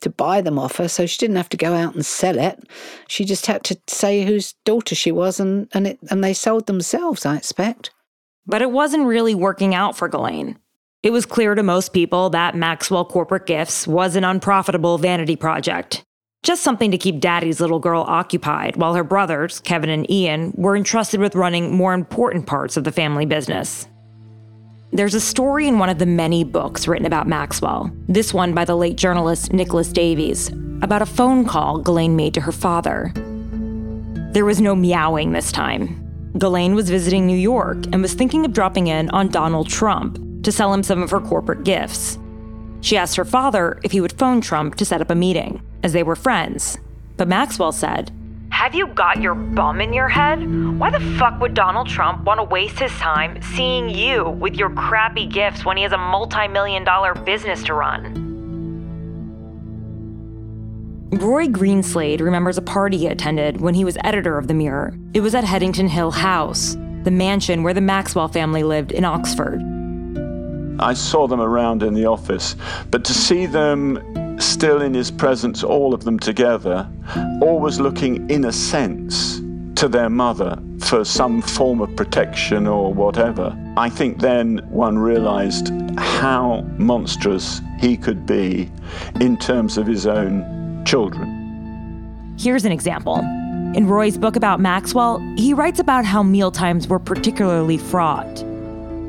to 0.03 0.09
buy 0.09 0.41
them 0.41 0.59
off 0.59 0.77
her, 0.77 0.87
so 0.87 1.05
she 1.05 1.17
didn't 1.17 1.37
have 1.37 1.49
to 1.49 1.57
go 1.57 1.73
out 1.73 1.95
and 1.95 2.05
sell 2.05 2.37
it. 2.37 2.59
She 3.07 3.25
just 3.25 3.47
had 3.47 3.63
to 3.65 3.77
say 3.87 4.23
whose 4.23 4.53
daughter 4.63 4.95
she 4.95 5.11
was, 5.11 5.39
and 5.39 5.67
and 5.73 5.87
it, 5.87 5.99
and 6.09 6.23
they 6.23 6.33
sold 6.33 6.67
themselves, 6.67 7.25
I 7.25 7.37
expect. 7.37 7.91
But 8.45 8.61
it 8.61 8.71
wasn't 8.71 9.07
really 9.07 9.35
working 9.35 9.73
out 9.73 9.97
for 9.97 10.07
Ghislaine. 10.07 10.59
It 11.01 11.11
was 11.11 11.25
clear 11.25 11.55
to 11.55 11.63
most 11.63 11.91
people 11.91 12.29
that 12.29 12.55
Maxwell 12.55 13.03
Corporate 13.03 13.45
Gifts 13.45 13.85
was 13.85 14.15
an 14.15 14.23
unprofitable 14.23 14.97
vanity 14.97 15.35
project. 15.35 16.03
Just 16.43 16.63
something 16.63 16.91
to 16.91 16.97
keep 16.97 17.19
Daddy's 17.19 17.61
little 17.61 17.79
girl 17.79 18.03
occupied 18.07 18.75
while 18.75 18.95
her 18.95 19.03
brothers, 19.03 19.59
Kevin 19.61 19.89
and 19.89 20.09
Ian, 20.09 20.53
were 20.55 20.75
entrusted 20.75 21.19
with 21.19 21.35
running 21.35 21.75
more 21.75 21.93
important 21.93 22.47
parts 22.47 22.75
of 22.75 22.83
the 22.83 22.91
family 22.91 23.25
business. 23.25 23.87
There's 24.93 25.15
a 25.15 25.19
story 25.19 25.67
in 25.67 25.79
one 25.79 25.89
of 25.89 25.97
the 25.97 26.05
many 26.05 26.43
books 26.43 26.87
written 26.87 27.07
about 27.07 27.27
Maxwell, 27.27 27.91
this 28.07 28.31
one 28.31 28.53
by 28.53 28.63
the 28.63 28.77
late 28.77 28.95
journalist 28.95 29.51
Nicholas 29.51 29.91
Davies, 29.91 30.49
about 30.83 31.01
a 31.01 31.07
phone 31.07 31.45
call 31.45 31.79
Ghislaine 31.79 32.15
made 32.15 32.35
to 32.35 32.41
her 32.41 32.51
father. 32.51 33.11
There 34.33 34.45
was 34.45 34.61
no 34.61 34.75
meowing 34.75 35.31
this 35.31 35.51
time. 35.51 35.99
Ghislaine 36.37 36.75
was 36.75 36.91
visiting 36.91 37.25
New 37.25 37.35
York 37.35 37.77
and 37.91 38.03
was 38.03 38.13
thinking 38.13 38.45
of 38.45 38.53
dropping 38.53 38.85
in 38.85 39.09
on 39.09 39.29
Donald 39.29 39.67
Trump 39.67 40.43
to 40.43 40.51
sell 40.51 40.71
him 40.71 40.83
some 40.83 41.01
of 41.01 41.09
her 41.09 41.21
corporate 41.21 41.63
gifts. 41.63 42.19
She 42.81 42.95
asked 42.95 43.15
her 43.15 43.25
father 43.25 43.79
if 43.83 43.93
he 43.93 43.99
would 43.99 44.19
phone 44.19 44.41
Trump 44.41 44.75
to 44.75 44.85
set 44.85 45.01
up 45.01 45.09
a 45.09 45.15
meeting, 45.15 45.63
as 45.81 45.93
they 45.93 46.03
were 46.03 46.15
friends. 46.15 46.77
But 47.17 47.27
Maxwell 47.27 47.71
said, 47.71 48.11
Have 48.63 48.75
you 48.75 48.87
got 48.87 49.21
your 49.21 49.35
bum 49.35 49.81
in 49.81 49.91
your 49.91 50.07
head? 50.07 50.39
Why 50.79 50.89
the 50.89 51.01
fuck 51.19 51.41
would 51.41 51.53
Donald 51.53 51.89
Trump 51.89 52.23
want 52.23 52.39
to 52.39 52.45
waste 52.45 52.79
his 52.79 52.93
time 52.93 53.41
seeing 53.41 53.89
you 53.89 54.29
with 54.29 54.55
your 54.55 54.69
crappy 54.69 55.25
gifts 55.25 55.65
when 55.65 55.75
he 55.75 55.83
has 55.83 55.91
a 55.91 55.97
multi 55.97 56.47
million 56.47 56.85
dollar 56.85 57.13
business 57.13 57.61
to 57.65 57.73
run? 57.73 58.13
Roy 61.11 61.47
Greenslade 61.47 62.21
remembers 62.21 62.57
a 62.57 62.61
party 62.61 62.99
he 62.99 63.07
attended 63.07 63.59
when 63.59 63.73
he 63.73 63.83
was 63.83 63.97
editor 64.01 64.37
of 64.37 64.47
The 64.47 64.53
Mirror. 64.53 64.97
It 65.13 65.19
was 65.19 65.35
at 65.35 65.43
Headington 65.43 65.89
Hill 65.89 66.11
House, 66.11 66.77
the 67.03 67.11
mansion 67.11 67.63
where 67.63 67.73
the 67.73 67.81
Maxwell 67.81 68.29
family 68.29 68.63
lived 68.63 68.93
in 68.93 69.03
Oxford. 69.03 69.61
I 70.79 70.93
saw 70.93 71.27
them 71.27 71.41
around 71.41 71.83
in 71.83 71.93
the 71.95 72.05
office, 72.05 72.55
but 72.91 73.03
to 73.03 73.13
see 73.13 73.45
them 73.45 73.97
still 74.39 74.81
in 74.81 74.93
his 74.93 75.11
presence, 75.11 75.63
all 75.63 75.93
of 75.93 76.03
them 76.03 76.19
together, 76.19 76.89
always 77.41 77.79
looking, 77.79 78.29
in 78.29 78.45
a 78.45 78.51
sense, 78.51 79.41
to 79.75 79.87
their 79.87 80.09
mother 80.09 80.57
for 80.79 81.03
some 81.03 81.41
form 81.41 81.81
of 81.81 81.95
protection 81.95 82.67
or 82.67 82.93
whatever. 82.93 83.57
I 83.77 83.89
think 83.89 84.19
then 84.19 84.59
one 84.69 84.97
realized 84.97 85.71
how 85.97 86.65
monstrous 86.77 87.61
he 87.79 87.97
could 87.97 88.25
be 88.25 88.71
in 89.19 89.37
terms 89.37 89.77
of 89.77 89.87
his 89.87 90.05
own 90.05 90.83
children. 90.85 92.35
Here's 92.37 92.65
an 92.65 92.71
example. 92.71 93.17
In 93.75 93.87
Roy's 93.87 94.17
book 94.17 94.35
about 94.35 94.59
Maxwell, 94.59 95.19
he 95.35 95.53
writes 95.53 95.79
about 95.79 96.05
how 96.05 96.21
mealtimes 96.21 96.87
were 96.87 96.99
particularly 96.99 97.77
fraught. 97.77 98.43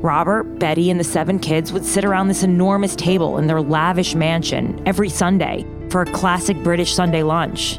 Robert, 0.04 0.58
Betty, 0.58 0.90
and 0.90 1.00
the 1.00 1.04
seven 1.04 1.38
kids 1.38 1.72
would 1.72 1.82
sit 1.82 2.04
around 2.04 2.28
this 2.28 2.42
enormous 2.42 2.94
table 2.94 3.38
in 3.38 3.46
their 3.46 3.62
lavish 3.62 4.14
mansion 4.14 4.82
every 4.84 5.08
Sunday 5.08 5.64
for 5.88 6.02
a 6.02 6.12
classic 6.12 6.58
British 6.58 6.92
Sunday 6.92 7.22
lunch. 7.22 7.78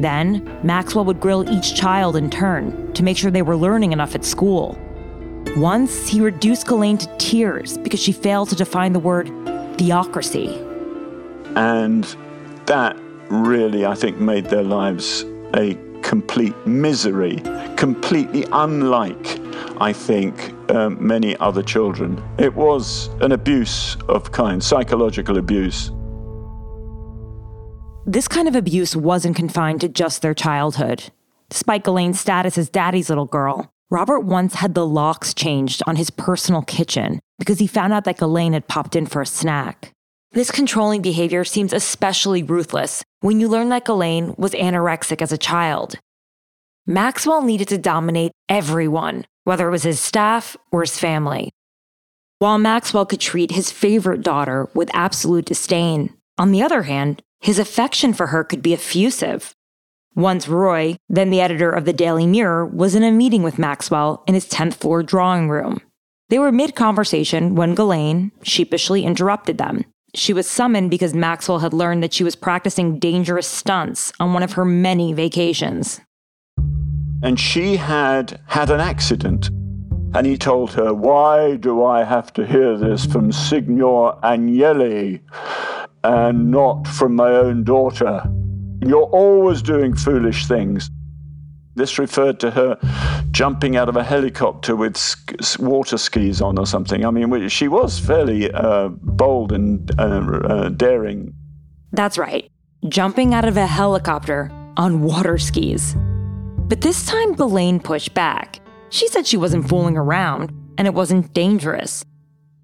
Then, 0.00 0.42
Maxwell 0.62 1.04
would 1.04 1.20
grill 1.20 1.46
each 1.52 1.74
child 1.74 2.16
in 2.16 2.30
turn 2.30 2.90
to 2.94 3.02
make 3.02 3.18
sure 3.18 3.30
they 3.30 3.42
were 3.42 3.58
learning 3.58 3.92
enough 3.92 4.14
at 4.14 4.24
school. 4.24 4.78
Once, 5.54 6.08
he 6.08 6.22
reduced 6.22 6.66
Ghislaine 6.66 6.96
to 6.96 7.16
tears 7.18 7.76
because 7.76 8.00
she 8.00 8.12
failed 8.12 8.48
to 8.48 8.54
define 8.54 8.94
the 8.94 8.98
word 8.98 9.28
theocracy. 9.76 10.48
And 11.56 12.04
that 12.64 12.96
really, 13.28 13.84
I 13.84 13.94
think, 13.94 14.16
made 14.16 14.46
their 14.46 14.62
lives 14.62 15.26
a 15.52 15.78
complete 16.00 16.54
misery, 16.66 17.42
completely 17.76 18.46
unlike, 18.50 19.43
I 19.80 19.92
think, 19.92 20.54
um, 20.70 20.96
many 21.04 21.36
other 21.38 21.62
children. 21.62 22.22
It 22.38 22.54
was 22.54 23.08
an 23.20 23.32
abuse 23.32 23.96
of 24.08 24.32
kind, 24.32 24.62
psychological 24.62 25.38
abuse. 25.38 25.90
This 28.06 28.28
kind 28.28 28.48
of 28.48 28.54
abuse 28.54 28.94
wasn't 28.94 29.36
confined 29.36 29.80
to 29.80 29.88
just 29.88 30.22
their 30.22 30.34
childhood. 30.34 31.04
Despite 31.48 31.84
Ghislaine's 31.84 32.20
status 32.20 32.58
as 32.58 32.68
daddy's 32.68 33.08
little 33.08 33.26
girl, 33.26 33.70
Robert 33.90 34.20
once 34.20 34.54
had 34.54 34.74
the 34.74 34.86
locks 34.86 35.34
changed 35.34 35.82
on 35.86 35.96
his 35.96 36.10
personal 36.10 36.62
kitchen 36.62 37.20
because 37.38 37.58
he 37.58 37.66
found 37.66 37.92
out 37.92 38.04
that 38.04 38.18
Ghislaine 38.18 38.52
had 38.52 38.68
popped 38.68 38.96
in 38.96 39.06
for 39.06 39.22
a 39.22 39.26
snack. 39.26 39.92
This 40.32 40.50
controlling 40.50 41.00
behavior 41.00 41.44
seems 41.44 41.72
especially 41.72 42.42
ruthless 42.42 43.04
when 43.20 43.40
you 43.40 43.48
learn 43.48 43.68
that 43.68 43.84
Ghislaine 43.84 44.34
was 44.36 44.52
anorexic 44.52 45.22
as 45.22 45.30
a 45.30 45.38
child. 45.38 45.94
Maxwell 46.86 47.40
needed 47.40 47.68
to 47.68 47.78
dominate 47.78 48.32
everyone, 48.46 49.24
whether 49.44 49.68
it 49.68 49.70
was 49.70 49.84
his 49.84 49.98
staff 49.98 50.54
or 50.70 50.82
his 50.82 50.98
family. 50.98 51.50
While 52.40 52.58
Maxwell 52.58 53.06
could 53.06 53.20
treat 53.20 53.52
his 53.52 53.70
favorite 53.70 54.20
daughter 54.20 54.68
with 54.74 54.90
absolute 54.92 55.46
disdain, 55.46 56.12
on 56.36 56.52
the 56.52 56.62
other 56.62 56.82
hand, 56.82 57.22
his 57.40 57.58
affection 57.58 58.12
for 58.12 58.26
her 58.26 58.44
could 58.44 58.60
be 58.60 58.74
effusive. 58.74 59.54
Once 60.14 60.46
Roy, 60.46 60.96
then 61.08 61.30
the 61.30 61.40
editor 61.40 61.70
of 61.70 61.86
the 61.86 61.92
Daily 61.94 62.26
Mirror, 62.26 62.66
was 62.66 62.94
in 62.94 63.02
a 63.02 63.10
meeting 63.10 63.42
with 63.42 63.58
Maxwell 63.58 64.22
in 64.26 64.34
his 64.34 64.46
10th 64.46 64.74
floor 64.74 65.02
drawing 65.02 65.48
room. 65.48 65.80
They 66.28 66.38
were 66.38 66.52
mid 66.52 66.74
conversation 66.74 67.54
when 67.54 67.74
Ghislaine 67.74 68.30
sheepishly 68.42 69.04
interrupted 69.04 69.56
them. 69.56 69.86
She 70.14 70.34
was 70.34 70.46
summoned 70.46 70.90
because 70.90 71.14
Maxwell 71.14 71.60
had 71.60 71.72
learned 71.72 72.02
that 72.02 72.12
she 72.12 72.24
was 72.24 72.36
practicing 72.36 72.98
dangerous 72.98 73.46
stunts 73.46 74.12
on 74.20 74.34
one 74.34 74.42
of 74.42 74.52
her 74.52 74.66
many 74.66 75.14
vacations 75.14 76.02
and 77.24 77.40
she 77.40 77.76
had 77.76 78.38
had 78.46 78.70
an 78.70 78.80
accident. 78.80 79.48
And 80.14 80.26
he 80.26 80.36
told 80.36 80.72
her, 80.74 80.92
Why 80.92 81.56
do 81.56 81.82
I 81.82 82.04
have 82.04 82.32
to 82.34 82.46
hear 82.46 82.76
this 82.76 83.06
from 83.06 83.32
Signor 83.32 84.20
Agnelli 84.22 85.20
and 86.04 86.50
not 86.50 86.86
from 86.86 87.16
my 87.16 87.30
own 87.30 87.64
daughter? 87.64 88.22
You're 88.86 89.10
always 89.10 89.62
doing 89.62 89.96
foolish 89.96 90.46
things. 90.46 90.90
This 91.74 91.98
referred 91.98 92.38
to 92.40 92.50
her 92.52 92.78
jumping 93.32 93.74
out 93.74 93.88
of 93.88 93.96
a 93.96 94.04
helicopter 94.04 94.76
with 94.76 94.96
water 95.58 95.98
skis 95.98 96.40
on 96.40 96.58
or 96.58 96.66
something. 96.66 97.04
I 97.04 97.10
mean, 97.10 97.48
she 97.48 97.66
was 97.68 97.98
fairly 97.98 98.52
uh, 98.52 98.88
bold 98.88 99.50
and 99.50 99.90
uh, 99.98 100.02
uh, 100.02 100.68
daring. 100.68 101.34
That's 101.90 102.18
right. 102.18 102.48
Jumping 102.88 103.32
out 103.34 103.46
of 103.46 103.56
a 103.56 103.66
helicopter 103.66 104.52
on 104.76 105.00
water 105.00 105.38
skis. 105.38 105.96
But 106.66 106.80
this 106.80 107.06
time, 107.06 107.34
Ghislaine 107.34 107.78
pushed 107.78 108.14
back. 108.14 108.60
She 108.88 109.06
said 109.08 109.26
she 109.26 109.36
wasn't 109.36 109.68
fooling 109.68 109.96
around 109.96 110.52
and 110.78 110.88
it 110.88 110.94
wasn't 110.94 111.34
dangerous. 111.34 112.04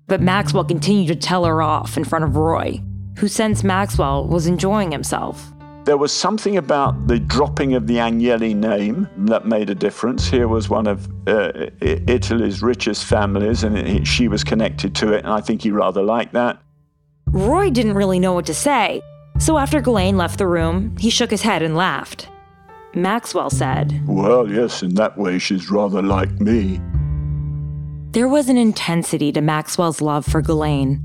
But 0.07 0.23
Maxwell 0.23 0.65
continued 0.65 1.09
to 1.09 1.15
tell 1.15 1.45
her 1.45 1.61
off 1.63 1.97
in 1.97 2.05
front 2.05 2.25
of 2.25 2.37
Roy, 2.37 2.83
who 3.19 3.29
sensed 3.29 3.63
Maxwell 3.63 4.27
was 4.27 4.47
enjoying 4.47 4.91
himself. 4.91 5.53
There 5.85 5.97
was 5.97 6.13
something 6.13 6.57
about 6.57 7.09
the 7.09 7.19
dropping 7.19 7.75
of 7.75 7.87
the 7.87 7.97
Agnelli 7.97 8.55
name 8.55 9.09
that 9.19 9.47
made 9.47 9.71
a 9.71 9.75
difference. 9.75 10.27
Here 10.27 10.49
was 10.49 10.69
one 10.69 10.87
of 10.87 11.09
uh, 11.27 11.53
Italy's 11.81 12.63
richest 12.63 13.05
families, 13.05 13.65
and 13.65 13.79
it, 13.79 14.07
she 14.07 14.29
was 14.29 14.45
connected 14.45 14.95
to 14.97 15.13
it, 15.13 15.25
and 15.25 15.33
I 15.33 15.41
think 15.41 15.63
he 15.63 15.71
rather 15.71 16.03
liked 16.03 16.33
that. 16.33 16.61
Roy 17.27 17.71
didn't 17.71 17.95
really 17.95 18.19
know 18.19 18.33
what 18.33 18.47
to 18.47 18.55
say, 18.55 19.01
so 19.39 19.59
after 19.59 19.81
Ghislaine 19.81 20.17
left 20.17 20.39
the 20.39 20.47
room, 20.47 20.97
he 20.99 21.11
shook 21.11 21.31
his 21.31 21.43
head 21.43 21.63
and 21.63 21.77
laughed. 21.77 22.29
Maxwell 22.95 23.51
said, 23.51 24.03
Well, 24.07 24.51
yes, 24.51 24.83
in 24.83 24.95
that 24.95 25.17
way, 25.17 25.39
she's 25.39 25.71
rather 25.71 26.03
like 26.03 26.41
me. 26.41 26.81
There 28.13 28.29
was 28.29 28.49
an 28.49 28.57
intensity 28.57 29.31
to 29.33 29.41
Maxwell's 29.41 30.01
love 30.01 30.27
for 30.27 30.43
Ghislaine. 30.43 31.01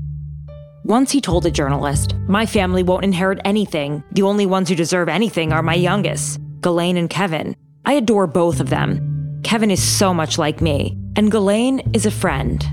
Once 0.84 1.12
he 1.12 1.20
told 1.20 1.46
a 1.46 1.50
journalist, 1.50 2.14
My 2.28 2.46
family 2.46 2.82
won't 2.82 3.04
inherit 3.04 3.40
anything. 3.44 4.02
The 4.12 4.22
only 4.22 4.46
ones 4.46 4.68
who 4.68 4.74
deserve 4.74 5.08
anything 5.08 5.52
are 5.52 5.62
my 5.62 5.74
youngest, 5.74 6.40
Ghislaine 6.60 6.96
and 6.96 7.08
Kevin. 7.08 7.54
I 7.84 7.92
adore 7.92 8.26
both 8.26 8.58
of 8.58 8.70
them. 8.70 9.40
Kevin 9.44 9.70
is 9.70 9.82
so 9.82 10.12
much 10.12 10.38
like 10.38 10.60
me, 10.60 10.98
and 11.14 11.30
Ghislaine 11.30 11.80
is 11.94 12.06
a 12.06 12.10
friend. 12.10 12.66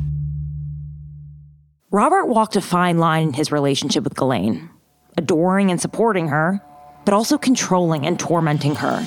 Robert 1.92 2.26
walked 2.26 2.56
a 2.56 2.62
fine 2.62 2.98
line 2.98 3.28
in 3.28 3.34
his 3.34 3.52
relationship 3.52 4.04
with 4.04 4.16
Ghislaine, 4.16 4.72
adoring 5.16 5.70
and 5.70 5.80
supporting 5.80 6.30
her, 6.30 6.60
but 7.06 7.14
also 7.14 7.38
controlling 7.38 8.06
and 8.06 8.20
tormenting 8.20 8.76
her. 8.76 9.06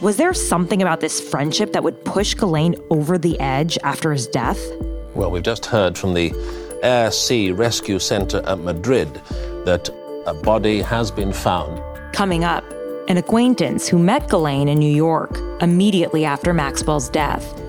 Was 0.00 0.16
there 0.16 0.34
something 0.34 0.82
about 0.82 1.00
this 1.00 1.20
friendship 1.20 1.72
that 1.72 1.82
would 1.82 2.04
push 2.04 2.34
Ghislaine 2.34 2.74
over 2.90 3.16
the 3.16 3.38
edge 3.40 3.78
after 3.84 4.12
his 4.12 4.26
death? 4.26 4.60
Well, 5.14 5.30
we've 5.30 5.42
just 5.42 5.66
heard 5.66 5.96
from 5.96 6.14
the 6.14 6.32
Air 6.82 7.10
Sea 7.10 7.52
Rescue 7.52 7.98
Center 7.98 8.42
at 8.46 8.58
Madrid 8.58 9.08
that 9.64 9.88
a 10.26 10.34
body 10.34 10.82
has 10.82 11.10
been 11.10 11.32
found. 11.32 11.82
Coming 12.12 12.44
up, 12.44 12.64
an 13.08 13.16
acquaintance 13.16 13.88
who 13.88 13.98
met 13.98 14.28
Ghislaine 14.28 14.68
in 14.68 14.78
New 14.78 14.94
York 14.94 15.38
immediately 15.60 16.24
after 16.24 16.52
Maxwell's 16.52 17.08
death. 17.08 17.60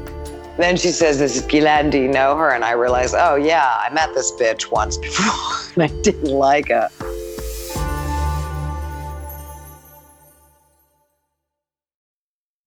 Then 0.58 0.78
she 0.78 0.90
says, 0.90 1.20
This 1.20 1.36
is 1.36 1.42
Ghislaine, 1.44 1.90
do 1.90 2.00
you 2.00 2.08
know 2.08 2.36
her? 2.38 2.50
And 2.52 2.64
I 2.64 2.72
realize, 2.72 3.14
oh, 3.14 3.36
yeah, 3.36 3.78
I 3.80 3.94
met 3.94 4.14
this 4.14 4.32
bitch 4.34 4.72
once 4.72 4.98
before 4.98 5.34
and 5.76 5.84
I 5.84 6.02
didn't 6.02 6.32
like 6.32 6.70
her. 6.70 6.90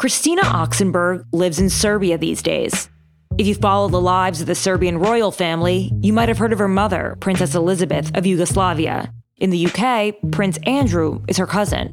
Christina 0.00 0.40
Oxenberg 0.40 1.26
lives 1.30 1.58
in 1.58 1.68
Serbia 1.68 2.16
these 2.16 2.40
days. 2.40 2.88
If 3.36 3.46
you 3.46 3.54
follow 3.54 3.86
the 3.86 4.00
lives 4.00 4.40
of 4.40 4.46
the 4.46 4.54
Serbian 4.54 4.96
royal 4.96 5.30
family, 5.30 5.92
you 6.00 6.14
might 6.14 6.30
have 6.30 6.38
heard 6.38 6.54
of 6.54 6.58
her 6.58 6.68
mother, 6.68 7.18
Princess 7.20 7.54
Elizabeth 7.54 8.10
of 8.16 8.24
Yugoslavia. 8.24 9.12
In 9.36 9.50
the 9.50 9.66
UK, 9.66 10.14
Prince 10.32 10.58
Andrew 10.64 11.20
is 11.28 11.36
her 11.36 11.46
cousin. 11.46 11.92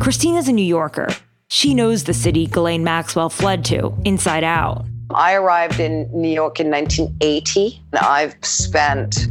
Christina's 0.00 0.48
a 0.48 0.52
New 0.52 0.64
Yorker. 0.64 1.06
She 1.46 1.72
knows 1.72 2.02
the 2.02 2.12
city 2.12 2.48
Ghislaine 2.48 2.82
Maxwell 2.82 3.30
fled 3.30 3.64
to, 3.66 3.96
inside 4.04 4.42
out. 4.42 4.84
I 5.14 5.34
arrived 5.34 5.78
in 5.78 6.10
New 6.12 6.32
York 6.32 6.58
in 6.58 6.68
1980. 6.68 7.80
and 7.92 8.00
I've 8.00 8.34
spent 8.42 9.28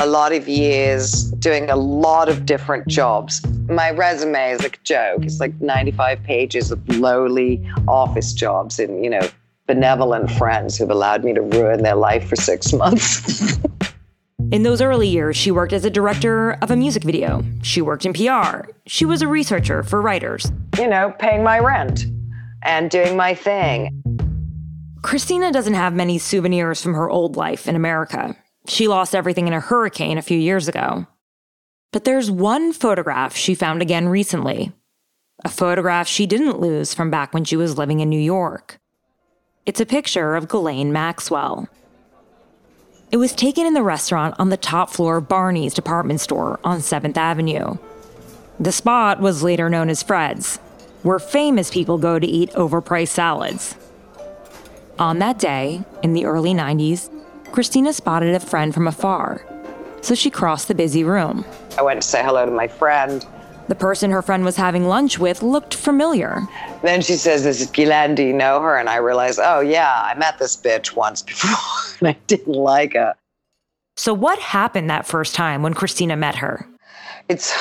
a 0.00 0.06
lot 0.06 0.32
of 0.32 0.46
years 0.46 1.24
doing 1.40 1.68
a 1.68 1.74
lot 1.74 2.28
of 2.28 2.46
different 2.46 2.86
jobs. 2.86 3.44
My 3.68 3.90
resume 3.90 4.52
is 4.52 4.62
like 4.62 4.76
a 4.76 4.84
joke. 4.84 5.24
It's 5.24 5.40
like 5.40 5.60
95 5.60 6.22
pages 6.22 6.70
of 6.70 6.88
lowly 6.88 7.68
office 7.88 8.32
jobs 8.32 8.78
and, 8.78 9.02
you 9.02 9.10
know, 9.10 9.28
benevolent 9.66 10.30
friends 10.30 10.78
who've 10.78 10.90
allowed 10.90 11.24
me 11.24 11.34
to 11.34 11.42
ruin 11.42 11.82
their 11.82 11.96
life 11.96 12.28
for 12.28 12.36
six 12.36 12.72
months. 12.84 13.58
In 14.52 14.62
those 14.62 14.80
early 14.80 15.08
years, 15.08 15.36
she 15.36 15.50
worked 15.50 15.72
as 15.72 15.84
a 15.84 15.90
director 15.90 16.52
of 16.62 16.70
a 16.70 16.76
music 16.76 17.02
video. 17.02 17.44
She 17.62 17.82
worked 17.82 18.06
in 18.06 18.12
PR. 18.12 18.70
She 18.86 19.04
was 19.04 19.20
a 19.20 19.26
researcher 19.26 19.82
for 19.82 20.00
writers. 20.00 20.50
You 20.78 20.88
know, 20.88 21.12
paying 21.18 21.42
my 21.42 21.58
rent 21.58 22.04
and 22.62 22.88
doing 22.88 23.16
my 23.16 23.34
thing. 23.34 24.02
Christina 25.02 25.50
doesn't 25.52 25.74
have 25.74 25.92
many 25.92 26.18
souvenirs 26.18 26.80
from 26.80 26.94
her 26.94 27.10
old 27.10 27.36
life 27.36 27.66
in 27.66 27.74
America. 27.74 28.36
She 28.68 28.86
lost 28.86 29.14
everything 29.14 29.46
in 29.46 29.54
a 29.54 29.60
hurricane 29.60 30.18
a 30.18 30.22
few 30.22 30.38
years 30.38 30.68
ago. 30.68 31.06
But 31.90 32.04
there's 32.04 32.30
one 32.30 32.74
photograph 32.74 33.34
she 33.34 33.54
found 33.54 33.80
again 33.80 34.08
recently. 34.08 34.72
A 35.42 35.48
photograph 35.48 36.06
she 36.06 36.26
didn't 36.26 36.60
lose 36.60 36.92
from 36.92 37.10
back 37.10 37.32
when 37.32 37.44
she 37.44 37.56
was 37.56 37.78
living 37.78 38.00
in 38.00 38.10
New 38.10 38.20
York. 38.20 38.78
It's 39.64 39.80
a 39.80 39.86
picture 39.86 40.36
of 40.36 40.48
Ghislaine 40.48 40.92
Maxwell. 40.92 41.68
It 43.10 43.16
was 43.16 43.32
taken 43.32 43.64
in 43.64 43.72
the 43.72 43.82
restaurant 43.82 44.34
on 44.38 44.50
the 44.50 44.58
top 44.58 44.90
floor 44.90 45.16
of 45.16 45.28
Barney's 45.28 45.72
department 45.72 46.20
store 46.20 46.60
on 46.62 46.80
7th 46.80 47.16
Avenue. 47.16 47.78
The 48.60 48.72
spot 48.72 49.20
was 49.20 49.42
later 49.42 49.70
known 49.70 49.88
as 49.88 50.02
Fred's, 50.02 50.58
where 51.04 51.18
famous 51.18 51.70
people 51.70 51.96
go 51.96 52.18
to 52.18 52.26
eat 52.26 52.50
overpriced 52.50 53.08
salads. 53.08 53.76
On 54.98 55.20
that 55.20 55.38
day, 55.38 55.84
in 56.02 56.12
the 56.12 56.26
early 56.26 56.52
90s, 56.52 57.08
Christina 57.52 57.92
spotted 57.92 58.34
a 58.34 58.40
friend 58.40 58.72
from 58.72 58.86
afar, 58.86 59.44
so 60.00 60.14
she 60.14 60.30
crossed 60.30 60.68
the 60.68 60.74
busy 60.74 61.04
room. 61.04 61.44
I 61.76 61.82
went 61.82 62.02
to 62.02 62.08
say 62.08 62.22
hello 62.22 62.44
to 62.44 62.52
my 62.52 62.68
friend. 62.68 63.26
The 63.68 63.74
person 63.74 64.10
her 64.10 64.22
friend 64.22 64.44
was 64.44 64.56
having 64.56 64.86
lunch 64.86 65.18
with 65.18 65.42
looked 65.42 65.74
familiar. 65.74 66.46
Then 66.82 67.02
she 67.02 67.14
says, 67.14 67.44
This 67.44 67.60
is 67.60 67.70
Ghislaine, 67.70 68.14
do 68.14 68.22
you 68.22 68.32
know 68.32 68.60
her? 68.60 68.76
And 68.76 68.88
I 68.88 68.96
realized, 68.96 69.38
oh, 69.42 69.60
yeah, 69.60 69.92
I 70.04 70.14
met 70.14 70.38
this 70.38 70.56
bitch 70.56 70.96
once 70.96 71.22
before 71.22 71.58
and 72.00 72.08
I 72.08 72.16
didn't 72.26 72.54
like 72.54 72.94
her. 72.94 73.14
So, 73.96 74.14
what 74.14 74.38
happened 74.38 74.88
that 74.90 75.06
first 75.06 75.34
time 75.34 75.62
when 75.62 75.74
Christina 75.74 76.16
met 76.16 76.36
her? 76.36 76.66
It's 77.28 77.54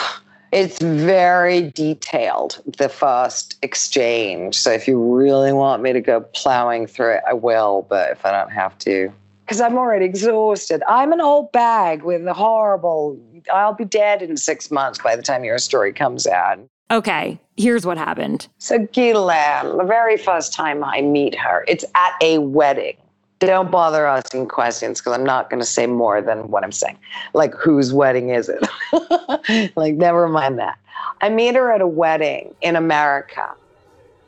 it's 0.51 0.79
very 0.79 1.71
detailed, 1.71 2.61
the 2.77 2.87
first 2.87 3.57
exchange. 3.61 4.55
So 4.55 4.71
if 4.71 4.87
you 4.87 5.01
really 5.01 5.51
want 5.51 5.83
me 5.83 5.91
to 5.91 5.99
go 5.99 6.21
plowing 6.21 6.87
through 6.87 7.15
it, 7.15 7.23
I 7.27 7.33
will, 7.33 7.85
but 7.89 8.11
if 8.11 8.25
I 8.25 8.31
don't 8.31 8.51
have 8.51 8.77
to, 8.79 9.11
because 9.47 9.61
I'm 9.61 9.77
already 9.77 10.03
exhausted. 10.03 10.83
I'm 10.89 11.13
an 11.13 11.21
old 11.21 11.53
bag 11.53 12.03
with 12.03 12.27
a 12.27 12.33
horrible, 12.33 13.17
I'll 13.53 13.73
be 13.73 13.85
dead 13.85 14.21
in 14.21 14.35
six 14.35 14.69
months 14.69 14.99
by 14.99 15.15
the 15.15 15.21
time 15.21 15.45
your 15.45 15.57
story 15.57 15.93
comes 15.93 16.27
out. 16.27 16.59
Okay, 16.91 17.39
here's 17.55 17.85
what 17.85 17.97
happened. 17.97 18.49
So, 18.57 18.79
Ghislaine, 18.91 19.77
the 19.77 19.85
very 19.87 20.17
first 20.17 20.53
time 20.53 20.83
I 20.83 21.01
meet 21.01 21.33
her, 21.35 21.63
it's 21.67 21.85
at 21.95 22.11
a 22.21 22.39
wedding. 22.39 22.97
Don't 23.39 23.71
bother 23.71 24.05
asking 24.05 24.47
questions 24.47 24.99
because 24.99 25.13
I'm 25.13 25.23
not 25.23 25.49
going 25.49 25.61
to 25.61 25.65
say 25.65 25.87
more 25.87 26.21
than 26.21 26.49
what 26.49 26.63
I'm 26.65 26.71
saying. 26.71 26.97
Like, 27.33 27.53
whose 27.53 27.93
wedding 27.93 28.29
is 28.29 28.49
it? 28.49 29.71
like, 29.77 29.95
never 29.95 30.27
mind 30.27 30.59
that. 30.59 30.77
I 31.21 31.29
meet 31.29 31.55
her 31.55 31.71
at 31.71 31.79
a 31.79 31.87
wedding 31.87 32.53
in 32.61 32.75
America. 32.75 33.53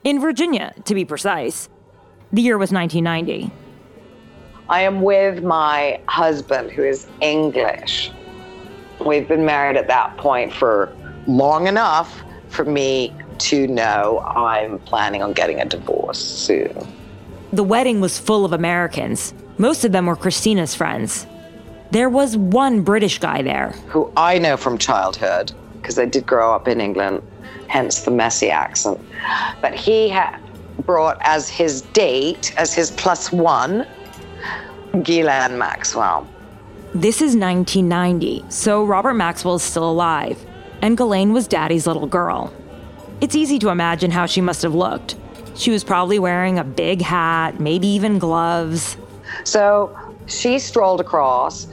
In 0.05 0.21
Virginia, 0.21 0.73
to 0.85 0.95
be 0.95 1.03
precise. 1.03 1.67
The 2.31 2.41
year 2.41 2.57
was 2.57 2.71
1990. 2.71 3.51
I 4.69 4.81
am 4.81 5.01
with 5.01 5.43
my 5.43 5.99
husband, 6.07 6.69
who 6.69 6.83
is 6.83 7.07
English. 7.21 8.11
We've 9.03 9.27
been 9.27 9.43
married 9.43 9.77
at 9.77 9.87
that 9.87 10.15
point 10.17 10.53
for 10.53 10.93
long 11.25 11.65
enough 11.65 12.21
for 12.49 12.65
me 12.65 13.11
to 13.39 13.65
know 13.65 14.19
I'm 14.19 14.77
planning 14.79 15.23
on 15.23 15.33
getting 15.33 15.59
a 15.59 15.65
divorce 15.65 16.19
soon. 16.19 16.87
The 17.51 17.63
wedding 17.63 17.99
was 17.99 18.19
full 18.19 18.45
of 18.45 18.53
Americans. 18.53 19.33
Most 19.57 19.85
of 19.85 19.91
them 19.91 20.05
were 20.05 20.15
Christina's 20.15 20.75
friends. 20.75 21.25
There 21.89 22.09
was 22.09 22.37
one 22.37 22.81
British 22.81 23.17
guy 23.17 23.41
there. 23.41 23.71
Who 23.87 24.11
I 24.15 24.37
know 24.37 24.55
from 24.55 24.77
childhood, 24.77 25.51
because 25.81 25.97
I 25.97 26.05
did 26.05 26.27
grow 26.27 26.53
up 26.53 26.67
in 26.67 26.79
England, 26.79 27.23
hence 27.67 28.01
the 28.01 28.11
messy 28.11 28.51
accent. 28.51 28.99
But 29.61 29.73
he 29.73 30.09
had 30.09 30.37
brought 30.85 31.17
as 31.21 31.49
his 31.49 31.81
date, 31.81 32.53
as 32.55 32.75
his 32.75 32.91
plus 32.91 33.31
one, 33.31 33.87
Ghislaine 35.03 35.57
Maxwell. 35.57 36.27
This 36.93 37.17
is 37.17 37.35
1990, 37.35 38.45
so 38.49 38.83
Robert 38.83 39.13
Maxwell 39.13 39.55
is 39.55 39.63
still 39.63 39.89
alive, 39.89 40.43
and 40.81 40.97
Ghislaine 40.97 41.33
was 41.33 41.47
Daddy's 41.47 41.85
little 41.85 42.07
girl. 42.07 42.51
It's 43.21 43.35
easy 43.35 43.59
to 43.59 43.69
imagine 43.69 44.11
how 44.11 44.25
she 44.25 44.41
must 44.41 44.61
have 44.63 44.73
looked. 44.73 45.15
She 45.55 45.71
was 45.71 45.83
probably 45.83 46.19
wearing 46.19 46.57
a 46.57 46.63
big 46.63 47.01
hat, 47.01 47.59
maybe 47.59 47.87
even 47.87 48.17
gloves. 48.17 48.97
So 49.43 49.95
she 50.25 50.57
strolled 50.57 51.01
across, 51.01 51.67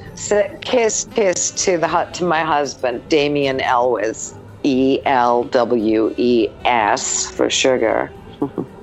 kissed, 0.61 1.12
kissed 1.12 1.57
to 1.59 1.79
the 1.79 1.88
hut 1.88 2.12
to 2.14 2.24
my 2.24 2.42
husband, 2.42 3.09
Damien 3.09 3.61
Elwes, 3.61 4.35
E 4.64 5.00
L 5.05 5.44
W 5.44 6.14
E 6.16 6.48
S 6.64 7.31
for 7.31 7.48
sugar. 7.48 8.12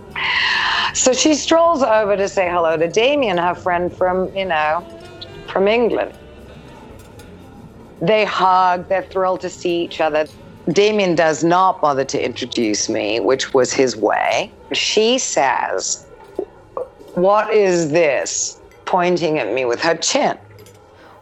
so 0.93 1.13
she 1.13 1.33
strolls 1.35 1.83
over 1.83 2.15
to 2.15 2.27
say 2.27 2.49
hello 2.49 2.77
to 2.77 2.87
Damien, 2.87 3.37
her 3.37 3.55
friend 3.55 3.91
from, 3.95 4.35
you 4.35 4.45
know, 4.45 4.85
from 5.47 5.67
England. 5.67 6.13
They 8.01 8.25
hug, 8.25 8.89
they're 8.89 9.03
thrilled 9.03 9.41
to 9.41 9.49
see 9.49 9.83
each 9.83 10.01
other. 10.01 10.27
Damien 10.69 11.15
does 11.15 11.43
not 11.43 11.81
bother 11.81 12.05
to 12.05 12.23
introduce 12.23 12.89
me, 12.89 13.19
which 13.19 13.53
was 13.53 13.73
his 13.73 13.95
way. 13.95 14.51
She 14.71 15.17
says, 15.17 16.05
What 17.15 17.53
is 17.53 17.91
this? 17.91 18.59
pointing 18.85 19.39
at 19.39 19.51
me 19.51 19.65
with 19.65 19.81
her 19.81 19.95
chin. 19.95 20.37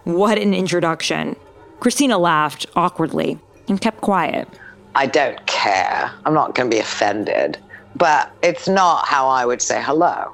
What 0.03 0.37
an 0.37 0.53
introduction. 0.53 1.37
Christina 1.79 2.17
laughed 2.17 2.65
awkwardly 2.75 3.39
and 3.69 3.79
kept 3.79 4.01
quiet. 4.01 4.47
I 4.95 5.07
don't 5.07 5.45
care. 5.45 6.11
I'm 6.25 6.33
not 6.33 6.53
going 6.53 6.69
to 6.69 6.75
be 6.75 6.81
offended. 6.81 7.57
But 8.01 8.31
it's 8.41 8.67
not 8.67 9.07
how 9.07 9.27
I 9.27 9.45
would 9.45 9.61
say 9.61 9.79
hello. 9.79 10.33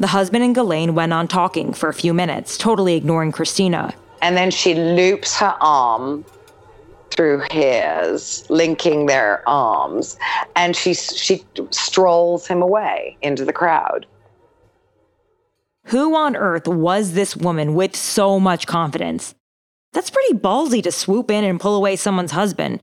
The 0.00 0.08
husband 0.08 0.42
and 0.42 0.56
Ghislaine 0.56 0.96
went 0.96 1.12
on 1.12 1.28
talking 1.28 1.72
for 1.72 1.88
a 1.88 1.94
few 1.94 2.12
minutes, 2.12 2.58
totally 2.58 2.96
ignoring 2.96 3.30
Christina. 3.30 3.94
And 4.22 4.36
then 4.36 4.50
she 4.50 4.74
loops 4.74 5.36
her 5.36 5.54
arm 5.60 6.24
through 7.12 7.44
his, 7.52 8.44
linking 8.50 9.06
their 9.06 9.48
arms, 9.48 10.18
and 10.56 10.74
she 10.74 10.94
she 10.94 11.44
strolls 11.70 12.48
him 12.48 12.60
away 12.60 13.16
into 13.22 13.44
the 13.44 13.52
crowd. 13.52 14.04
Who 15.84 16.16
on 16.16 16.34
earth 16.34 16.66
was 16.66 17.12
this 17.12 17.36
woman 17.36 17.76
with 17.76 17.94
so 17.94 18.40
much 18.40 18.66
confidence? 18.66 19.32
That's 19.92 20.10
pretty 20.10 20.34
ballsy 20.34 20.82
to 20.82 20.90
swoop 20.90 21.30
in 21.30 21.44
and 21.44 21.60
pull 21.60 21.76
away 21.76 21.94
someone's 21.94 22.32
husband. 22.32 22.80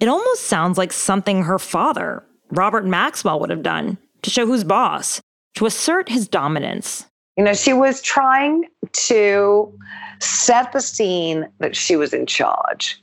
It 0.00 0.08
almost 0.08 0.44
sounds 0.44 0.78
like 0.78 0.90
something 0.90 1.42
her 1.42 1.58
father, 1.58 2.24
Robert 2.52 2.84
Maxwell, 2.84 3.40
would 3.40 3.50
have 3.50 3.62
done 3.62 3.98
to 4.22 4.30
show 4.30 4.46
who's 4.46 4.62
boss, 4.62 5.20
to 5.56 5.66
assert 5.66 6.08
his 6.08 6.28
dominance. 6.28 7.06
You 7.36 7.44
know, 7.44 7.54
she 7.54 7.72
was 7.72 8.02
trying 8.02 8.66
to 8.92 9.72
set 10.20 10.72
the 10.72 10.80
scene 10.80 11.48
that 11.58 11.74
she 11.74 11.96
was 11.96 12.12
in 12.12 12.26
charge 12.26 13.02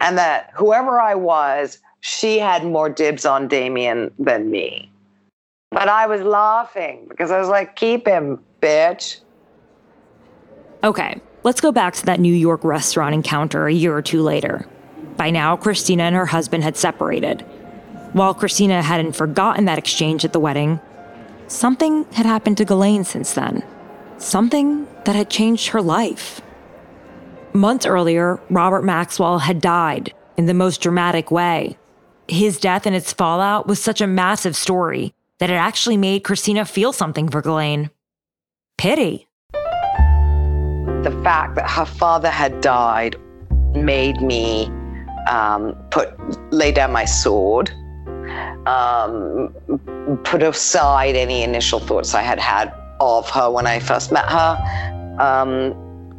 and 0.00 0.18
that 0.18 0.50
whoever 0.54 1.00
I 1.00 1.14
was, 1.14 1.78
she 2.00 2.38
had 2.38 2.64
more 2.64 2.88
dibs 2.88 3.24
on 3.24 3.48
Damien 3.48 4.10
than 4.18 4.50
me. 4.50 4.90
But 5.70 5.88
I 5.88 6.06
was 6.06 6.22
laughing 6.22 7.06
because 7.08 7.30
I 7.30 7.38
was 7.38 7.48
like, 7.48 7.76
keep 7.76 8.06
him, 8.06 8.40
bitch. 8.60 9.20
Okay, 10.82 11.20
let's 11.44 11.60
go 11.60 11.70
back 11.70 11.94
to 11.94 12.06
that 12.06 12.20
New 12.20 12.34
York 12.34 12.64
restaurant 12.64 13.14
encounter 13.14 13.66
a 13.66 13.72
year 13.72 13.96
or 13.96 14.02
two 14.02 14.22
later. 14.22 14.68
By 15.16 15.30
now, 15.30 15.56
Christina 15.56 16.04
and 16.04 16.16
her 16.16 16.26
husband 16.26 16.64
had 16.64 16.76
separated. 16.76 17.44
While 18.12 18.34
Christina 18.34 18.82
hadn't 18.82 19.12
forgotten 19.12 19.64
that 19.66 19.78
exchange 19.78 20.24
at 20.24 20.32
the 20.32 20.40
wedding, 20.40 20.80
something 21.48 22.04
had 22.12 22.26
happened 22.26 22.56
to 22.58 22.64
Ghislaine 22.64 23.04
since 23.04 23.34
then. 23.34 23.62
Something 24.18 24.86
that 25.04 25.14
had 25.14 25.30
changed 25.30 25.68
her 25.68 25.82
life. 25.82 26.40
Months 27.52 27.86
earlier, 27.86 28.40
Robert 28.50 28.82
Maxwell 28.82 29.40
had 29.40 29.60
died 29.60 30.14
in 30.36 30.46
the 30.46 30.54
most 30.54 30.80
dramatic 30.80 31.30
way. 31.30 31.76
His 32.28 32.58
death 32.58 32.86
and 32.86 32.96
its 32.96 33.12
fallout 33.12 33.66
was 33.66 33.82
such 33.82 34.00
a 34.00 34.06
massive 34.06 34.56
story 34.56 35.14
that 35.38 35.50
it 35.50 35.54
actually 35.54 35.96
made 35.96 36.24
Christina 36.24 36.64
feel 36.64 36.92
something 36.92 37.28
for 37.28 37.42
Ghislaine 37.42 37.90
pity. 38.78 39.26
The 39.52 41.20
fact 41.22 41.54
that 41.56 41.68
her 41.70 41.84
father 41.84 42.30
had 42.30 42.60
died 42.60 43.16
made 43.74 44.20
me 44.20 44.66
um, 45.28 45.76
put 45.90 46.12
lay 46.52 46.72
down 46.72 46.92
my 46.92 47.04
sword, 47.04 47.70
um, 48.66 49.54
put 50.24 50.42
aside 50.42 51.16
any 51.16 51.42
initial 51.42 51.80
thoughts 51.80 52.14
I 52.14 52.22
had 52.22 52.38
had 52.38 52.72
of 53.00 53.28
her 53.30 53.50
when 53.50 53.66
I 53.66 53.78
first 53.78 54.12
met 54.12 54.26
her, 54.26 55.16
um, 55.20 55.74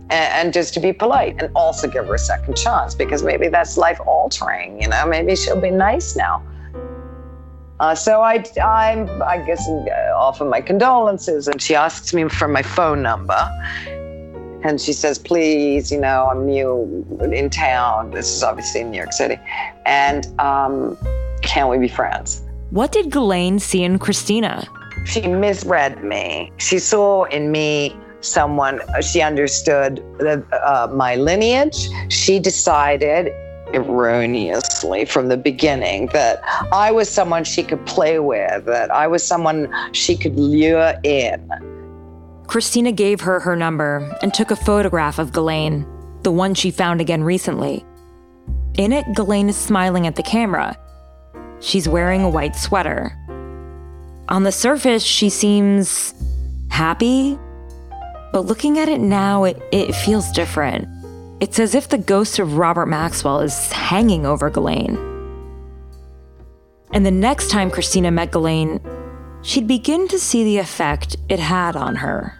and, 0.10 0.54
just 0.54 0.74
to 0.76 0.80
be 0.80 0.94
polite 0.94 1.42
and 1.42 1.52
also 1.56 1.88
give 1.88 2.08
her 2.08 2.16
a 2.16 2.20
second 2.20 2.56
chance 2.56 2.96
because 2.96 3.24
maybe 3.24 3.50
that's 3.50 3.78
life 3.78 4.00
altering. 4.06 4.82
You 4.82 4.88
know, 4.88 5.06
maybe 5.06 5.36
she'll 5.36 5.60
be 5.60 5.72
nice 5.72 6.16
now. 6.16 6.42
Uh, 7.80 7.94
so 7.94 8.22
I, 8.22 8.44
I, 8.62 9.08
I 9.24 9.38
guess, 9.46 9.68
uh, 9.68 10.14
offer 10.16 10.46
my 10.46 10.62
condolences, 10.62 11.48
and 11.48 11.62
she 11.62 11.76
asks 11.76 12.14
me 12.14 12.28
for 12.28 12.48
my 12.48 12.64
phone 12.64 13.04
number. 13.04 13.48
And 14.64 14.82
she 14.82 14.94
says, 14.94 15.20
please, 15.20 15.92
you 15.92 16.00
know, 16.00 16.28
I'm 16.32 16.46
new 16.46 17.06
in 17.32 17.50
town. 17.50 18.12
This 18.12 18.28
is 18.28 18.42
obviously 18.42 18.82
in 18.82 18.92
New 18.92 18.98
York 18.98 19.14
City. 19.14 19.40
And 19.86 20.26
um, 20.40 20.98
can 21.42 21.68
we 21.70 21.78
be 21.78 21.88
friends? 21.88 22.42
What 22.72 22.92
did 22.92 23.12
Ghislaine 23.12 23.60
see 23.60 23.84
in 23.84 24.00
Christina? 24.00 24.68
She 25.06 25.22
misread 25.22 26.04
me. 26.04 26.52
She 26.58 26.80
saw 26.80 27.24
in 27.26 27.52
me 27.52 27.96
someone, 28.22 28.82
she 29.02 29.22
understood 29.22 29.98
the, 30.20 30.44
uh, 30.52 30.88
my 30.94 31.16
lineage. 31.16 31.88
She 32.10 32.40
decided 32.40 33.32
erroneously 33.74 35.06
from 35.06 35.28
the 35.28 35.38
beginning 35.38 36.08
that 36.08 36.42
I 36.72 36.92
was 36.92 37.10
someone 37.10 37.44
she 37.44 37.64
could 37.64 37.86
play 37.86 38.20
with, 38.20 38.66
that 38.66 38.92
I 38.92 39.08
was 39.08 39.24
someone 39.24 39.74
she 39.94 40.16
could 40.16 40.38
lure 40.40 40.94
in. 41.04 41.50
Christina 42.48 42.92
gave 42.92 43.22
her 43.22 43.40
her 43.42 43.56
number 43.56 44.10
and 44.22 44.34
took 44.34 44.52
a 44.52 44.56
photograph 44.56 45.20
of 45.20 45.34
Ghislaine, 45.34 45.86
the 46.24 46.32
one 46.32 46.54
she 46.54 46.72
found 46.72 47.02
again 47.02 47.24
recently. 47.24 47.86
In 48.78 48.94
it, 48.94 49.06
Ghislaine 49.16 49.50
is 49.50 49.58
smiling 49.58 50.08
at 50.08 50.16
the 50.16 50.24
camera. 50.24 50.78
She's 51.60 51.88
wearing 51.88 52.22
a 52.22 52.30
white 52.30 52.56
sweater. 52.56 53.18
On 54.30 54.44
the 54.44 54.52
surface, 54.52 55.04
she 55.04 55.30
seems 55.30 56.14
happy, 56.70 57.40
but 58.32 58.46
looking 58.46 58.78
at 58.78 58.90
it 58.90 59.00
now, 59.00 59.46
it, 59.46 59.62
it 59.72 59.94
feels 59.94 60.32
different. 60.32 60.88
It's 61.40 61.60
as 61.60 61.76
if 61.76 61.90
the 61.90 61.98
ghost 61.98 62.40
of 62.40 62.58
Robert 62.58 62.88
Maxwell 62.88 63.40
is 63.42 63.72
hanging 63.72 64.26
over 64.26 64.50
Ghislaine. 64.50 64.98
And 66.92 67.06
the 67.06 67.12
next 67.12 67.50
time 67.50 67.70
Christina 67.70 68.12
met 68.12 68.32
Ghislaine, 68.32 68.82
she'd 69.42 69.68
begin 69.68 70.08
to 70.08 70.20
see 70.20 70.44
the 70.44 70.58
effect 70.58 71.16
it 71.30 71.40
had 71.40 71.76
on 71.76 71.96
her. 71.96 72.40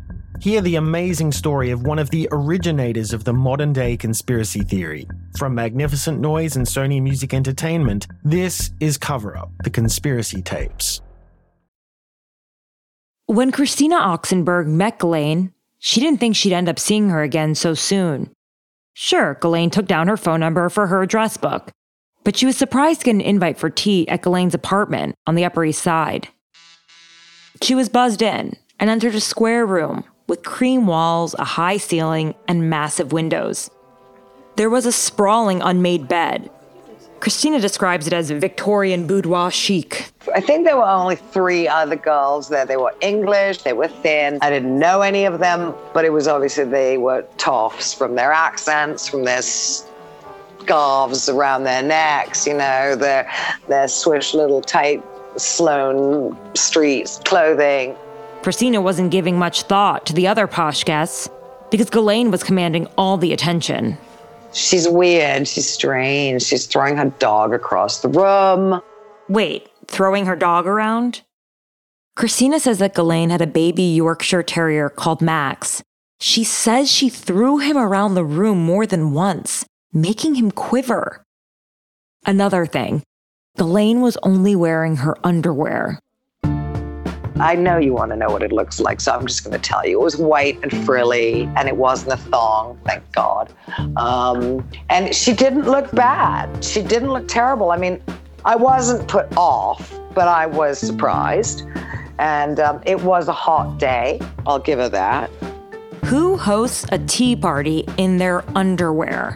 Hear 0.41 0.61
the 0.61 0.77
amazing 0.77 1.33
story 1.33 1.69
of 1.69 1.83
one 1.83 1.99
of 1.99 2.09
the 2.09 2.27
originators 2.31 3.13
of 3.13 3.25
the 3.25 3.31
modern 3.31 3.73
day 3.73 3.95
conspiracy 3.95 4.61
theory. 4.61 5.07
From 5.37 5.53
Magnificent 5.53 6.19
Noise 6.19 6.55
and 6.55 6.65
Sony 6.65 6.99
Music 6.99 7.31
Entertainment, 7.31 8.07
this 8.23 8.71
is 8.79 8.97
Cover 8.97 9.37
Up 9.37 9.51
The 9.63 9.69
Conspiracy 9.69 10.41
Tapes. 10.41 10.99
When 13.27 13.51
Christina 13.51 13.97
Oxenberg 13.97 14.65
met 14.65 14.97
Ghislaine, 14.97 15.53
she 15.77 15.99
didn't 15.99 16.19
think 16.19 16.35
she'd 16.35 16.53
end 16.53 16.67
up 16.67 16.79
seeing 16.79 17.09
her 17.09 17.21
again 17.21 17.53
so 17.53 17.75
soon. 17.75 18.31
Sure, 18.95 19.37
Ghislaine 19.39 19.69
took 19.69 19.85
down 19.85 20.07
her 20.07 20.17
phone 20.17 20.39
number 20.39 20.69
for 20.69 20.87
her 20.87 21.03
address 21.03 21.37
book, 21.37 21.69
but 22.23 22.35
she 22.35 22.47
was 22.47 22.57
surprised 22.57 23.01
to 23.01 23.05
get 23.05 23.13
an 23.13 23.21
invite 23.21 23.59
for 23.59 23.69
tea 23.69 24.07
at 24.07 24.23
Ghislaine's 24.23 24.55
apartment 24.55 25.13
on 25.27 25.35
the 25.35 25.45
Upper 25.45 25.63
East 25.63 25.83
Side. 25.83 26.29
She 27.61 27.75
was 27.75 27.89
buzzed 27.89 28.23
in 28.23 28.57
and 28.79 28.89
entered 28.89 29.13
a 29.13 29.21
square 29.21 29.67
room 29.67 30.03
with 30.31 30.43
cream 30.43 30.87
walls, 30.87 31.35
a 31.37 31.43
high 31.43 31.75
ceiling, 31.75 32.33
and 32.47 32.69
massive 32.69 33.11
windows. 33.11 33.69
There 34.55 34.69
was 34.69 34.85
a 34.85 34.91
sprawling 34.93 35.61
unmade 35.61 36.07
bed. 36.07 36.49
Christina 37.19 37.59
describes 37.59 38.07
it 38.07 38.13
as 38.13 38.31
Victorian 38.31 39.07
boudoir 39.07 39.51
chic. 39.51 40.05
I 40.33 40.39
think 40.39 40.63
there 40.63 40.77
were 40.77 40.87
only 40.87 41.17
three 41.17 41.67
other 41.67 41.97
girls 41.97 42.47
there. 42.47 42.65
They 42.65 42.77
were 42.77 42.93
English, 43.01 43.63
they 43.63 43.73
were 43.73 43.89
thin. 43.89 44.39
I 44.41 44.49
didn't 44.49 44.79
know 44.79 45.01
any 45.01 45.25
of 45.25 45.39
them, 45.39 45.75
but 45.93 46.05
it 46.05 46.13
was 46.13 46.29
obviously 46.29 46.63
they 46.63 46.97
were 46.97 47.23
toffs 47.37 47.93
from 47.93 48.15
their 48.15 48.31
accents, 48.31 49.09
from 49.09 49.25
their 49.25 49.41
scarves 49.41 51.27
around 51.27 51.65
their 51.65 51.83
necks, 51.83 52.47
you 52.47 52.53
know, 52.53 52.95
their, 52.95 53.29
their 53.67 53.89
swish 53.89 54.33
little 54.33 54.61
tight 54.61 55.03
Sloane 55.35 56.37
Street 56.55 57.19
clothing. 57.25 57.97
Christina 58.43 58.81
wasn't 58.81 59.11
giving 59.11 59.37
much 59.37 59.63
thought 59.63 60.05
to 60.07 60.13
the 60.13 60.27
other 60.27 60.47
posh 60.47 60.83
guests 60.83 61.29
because 61.69 61.89
Ghislaine 61.89 62.31
was 62.31 62.43
commanding 62.43 62.87
all 62.97 63.17
the 63.17 63.33
attention. 63.33 63.97
She's 64.51 64.89
weird. 64.89 65.47
She's 65.47 65.69
strange. 65.69 66.41
She's 66.41 66.65
throwing 66.65 66.97
her 66.97 67.09
dog 67.19 67.53
across 67.53 68.01
the 68.01 68.09
room. 68.09 68.81
Wait, 69.29 69.69
throwing 69.87 70.25
her 70.25 70.35
dog 70.35 70.65
around? 70.65 71.21
Christina 72.15 72.59
says 72.59 72.79
that 72.79 72.95
Ghislaine 72.95 73.29
had 73.29 73.41
a 73.41 73.47
baby 73.47 73.83
Yorkshire 73.83 74.43
Terrier 74.43 74.89
called 74.89 75.21
Max. 75.21 75.81
She 76.19 76.43
says 76.43 76.91
she 76.91 77.09
threw 77.09 77.59
him 77.59 77.77
around 77.77 78.15
the 78.15 78.25
room 78.25 78.63
more 78.63 78.85
than 78.85 79.13
once, 79.13 79.65
making 79.93 80.35
him 80.35 80.51
quiver. 80.51 81.23
Another 82.25 82.65
thing, 82.65 83.03
Ghislaine 83.57 84.01
was 84.01 84.17
only 84.23 84.55
wearing 84.55 84.97
her 84.97 85.15
underwear. 85.23 85.99
I 87.41 87.55
know 87.55 87.77
you 87.77 87.93
want 87.93 88.11
to 88.11 88.17
know 88.17 88.29
what 88.29 88.43
it 88.43 88.51
looks 88.51 88.79
like, 88.79 89.01
so 89.01 89.11
I'm 89.11 89.25
just 89.25 89.43
going 89.43 89.59
to 89.59 89.69
tell 89.69 89.85
you. 89.85 89.99
It 89.99 90.03
was 90.03 90.15
white 90.15 90.59
and 90.61 90.85
frilly, 90.85 91.49
and 91.55 91.67
it 91.67 91.75
wasn't 91.75 92.13
a 92.13 92.17
thong, 92.17 92.79
thank 92.85 93.09
God. 93.13 93.51
Um, 93.97 94.67
and 94.89 95.13
she 95.15 95.33
didn't 95.33 95.65
look 95.65 95.91
bad. 95.91 96.63
She 96.63 96.83
didn't 96.83 97.11
look 97.11 97.27
terrible. 97.27 97.71
I 97.71 97.77
mean, 97.77 97.99
I 98.45 98.55
wasn't 98.55 99.07
put 99.07 99.25
off, 99.35 99.99
but 100.13 100.27
I 100.27 100.45
was 100.45 100.77
surprised. 100.77 101.65
And 102.19 102.59
um, 102.59 102.79
it 102.85 103.01
was 103.01 103.27
a 103.27 103.33
hot 103.33 103.79
day, 103.79 104.21
I'll 104.45 104.59
give 104.59 104.77
her 104.77 104.89
that. 104.89 105.31
Who 106.05 106.37
hosts 106.37 106.85
a 106.91 106.99
tea 106.99 107.35
party 107.35 107.85
in 107.97 108.17
their 108.17 108.43
underwear? 108.55 109.31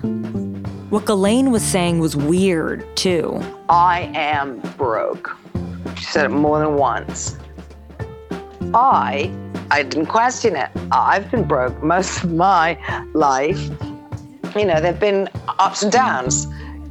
What 0.92 1.06
Ghislaine 1.06 1.50
was 1.50 1.64
saying 1.64 1.98
was 1.98 2.16
weird, 2.16 2.86
too. 2.96 3.42
I 3.68 4.12
am 4.14 4.60
broke. 4.78 5.36
She 5.96 6.04
said 6.06 6.26
it 6.26 6.30
more 6.30 6.60
than 6.60 6.76
once. 6.76 7.38
I, 8.76 9.32
I 9.72 9.84
didn't 9.84 10.08
question 10.08 10.58
it. 10.58 10.70
I've 10.92 11.32
been 11.32 11.48
broke 11.48 11.82
most 11.82 12.26
of 12.26 12.34
my 12.34 12.78
life. 13.14 13.70
You 14.54 14.66
know, 14.66 14.82
there've 14.82 15.00
been 15.00 15.30
ups 15.60 15.82
and 15.82 15.92
downs, 15.92 16.46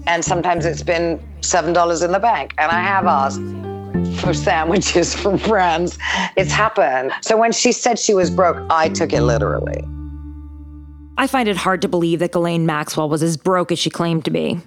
and 0.07 0.25
sometimes 0.25 0.64
it's 0.64 0.83
been 0.83 1.23
seven 1.42 1.75
dollars 1.75 2.01
in 2.01 2.12
the 2.12 2.18
bank, 2.18 2.55
and 2.57 2.73
I 2.73 2.81
have 2.81 3.05
asked 3.07 4.20
for 4.23 4.33
sandwiches 4.33 5.14
from 5.23 5.37
friends. 5.37 5.99
It's 6.37 6.53
happened. 6.53 7.12
So 7.20 7.37
when 7.37 7.53
she 7.53 7.70
said 7.70 7.99
she 7.99 8.14
was 8.14 8.31
broke, 8.31 8.57
I 8.70 8.88
took 8.88 9.12
it 9.12 9.20
literally. 9.20 9.85
I 11.18 11.27
find 11.27 11.49
it 11.49 11.57
hard 11.57 11.83
to 11.83 11.88
believe 11.88 12.18
that 12.20 12.33
Ghislaine 12.33 12.64
Maxwell 12.64 13.11
was 13.11 13.23
as 13.23 13.37
broke 13.37 13.70
as 13.70 13.79
she 13.79 13.90
claimed 13.90 14.25
to 14.25 14.31
be. 14.31 14.59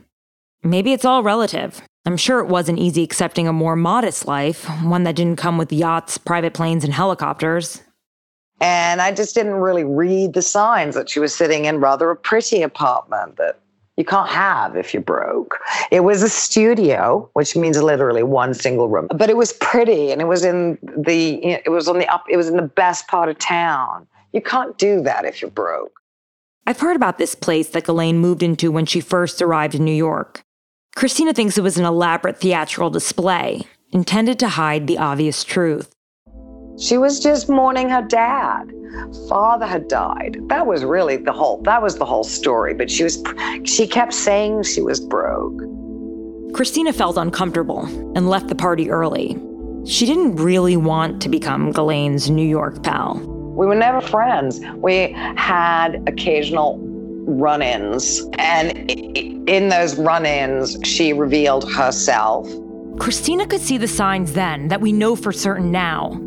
Maybe 0.64 0.94
it's 0.94 1.04
all 1.04 1.24
relative. 1.24 1.82
I'm 2.08 2.16
sure 2.16 2.40
it 2.40 2.48
wasn't 2.48 2.80
easy 2.80 3.04
accepting 3.04 3.50
a 3.50 3.54
more 3.54 3.76
modest 3.76 4.28
life, 4.28 4.64
one 4.82 5.04
that 5.04 5.18
didn't 5.18 5.36
come 5.36 5.58
with 5.58 5.74
yachts, 5.74 6.18
private 6.18 6.54
planes, 6.54 6.86
and 6.86 6.94
helicopters. 6.94 7.84
And 8.62 9.02
I 9.02 9.12
just 9.12 9.36
didn't 9.36 9.56
really 9.56 9.84
read 9.84 10.32
the 10.32 10.42
signs 10.42 10.96
that 10.96 11.10
she 11.10 11.20
was 11.20 11.36
sitting 11.36 11.66
in 11.66 11.82
rather 11.82 12.10
a 12.10 12.16
pretty 12.16 12.62
apartment 12.62 13.36
that 13.36 13.60
you 13.98 14.06
can't 14.06 14.30
have 14.30 14.78
if 14.78 14.94
you're 14.94 15.04
broke. 15.04 15.60
It 15.92 16.06
was 16.06 16.24
a 16.24 16.30
studio, 16.30 17.30
which 17.34 17.58
means 17.58 17.78
literally 17.82 18.24
one 18.24 18.54
single 18.54 18.88
room, 18.88 19.10
but 19.14 19.30
it 19.30 19.36
was 19.36 19.52
pretty 19.52 20.10
and 20.14 20.22
it 20.22 20.30
was 20.30 20.46
in 20.46 20.78
the 20.82 21.44
it 21.44 21.72
was 21.72 21.90
on 21.90 22.00
the 22.00 22.08
up 22.08 22.24
it 22.30 22.38
was 22.38 22.48
in 22.48 22.56
the 22.56 22.62
best 22.62 23.10
part 23.10 23.28
of 23.28 23.38
town. 23.38 24.08
You 24.32 24.40
can't 24.40 24.78
do 24.78 25.02
that 25.02 25.26
if 25.26 25.42
you're 25.42 25.52
broke. 25.52 26.00
I've 26.66 26.80
heard 26.80 26.96
about 26.96 27.18
this 27.18 27.36
place 27.36 27.68
that 27.72 27.84
Ghislaine 27.84 28.20
moved 28.20 28.44
into 28.44 28.72
when 28.72 28.86
she 28.86 29.02
first 29.02 29.42
arrived 29.42 29.76
in 29.76 29.84
New 29.84 29.92
York. 29.92 30.46
Christina 30.98 31.32
thinks 31.32 31.60
it 31.60 31.62
was 31.62 31.78
an 31.78 31.86
elaborate 31.86 32.40
theatrical 32.40 32.90
display 32.90 33.62
intended 33.92 34.40
to 34.40 34.48
hide 34.48 34.88
the 34.88 34.98
obvious 34.98 35.44
truth. 35.44 35.94
She 36.80 36.98
was 36.98 37.20
just 37.20 37.48
mourning 37.48 37.88
her 37.90 38.02
dad. 38.02 38.72
Father 39.30 39.68
had 39.68 39.88
died. 39.90 40.40
That 40.48 40.66
was 40.66 40.84
really 40.84 41.18
the 41.18 41.32
whole 41.32 41.62
that 41.62 41.84
was 41.84 42.00
the 42.00 42.06
whole 42.06 42.24
story, 42.24 42.74
but 42.74 42.90
she 42.90 43.04
was 43.04 43.24
she 43.64 43.86
kept 43.86 44.12
saying 44.12 44.64
she 44.64 44.82
was 44.82 45.00
broke. 45.00 45.62
Christina 46.56 46.92
felt 46.92 47.16
uncomfortable 47.16 47.86
and 48.16 48.28
left 48.28 48.48
the 48.48 48.56
party 48.56 48.90
early. 48.90 49.38
She 49.86 50.08
didn't 50.08 50.38
really 50.38 50.78
want 50.78 51.22
to 51.22 51.30
become 51.30 51.74
Ghislaine's 51.74 52.32
New 52.32 52.48
York 52.48 52.82
pal. 52.82 53.20
We 53.56 53.68
were 53.68 53.76
never 53.76 54.02
friends. 54.02 54.62
We 54.78 55.12
had 55.38 56.02
occasional 56.08 56.80
run 57.28 57.62
ins. 57.62 58.22
And 58.40 58.90
in 58.90 59.70
those 59.70 59.98
run 59.98 60.26
ins, 60.26 60.78
she 60.84 61.14
revealed 61.14 61.72
herself. 61.74 62.50
Christina 63.00 63.46
could 63.46 63.62
see 63.62 63.78
the 63.78 63.88
signs 63.88 64.34
then 64.34 64.70
that 64.70 64.82
we 64.82 64.92
know 64.92 65.16
for 65.16 65.32
certain 65.32 65.72
now. 65.72 66.20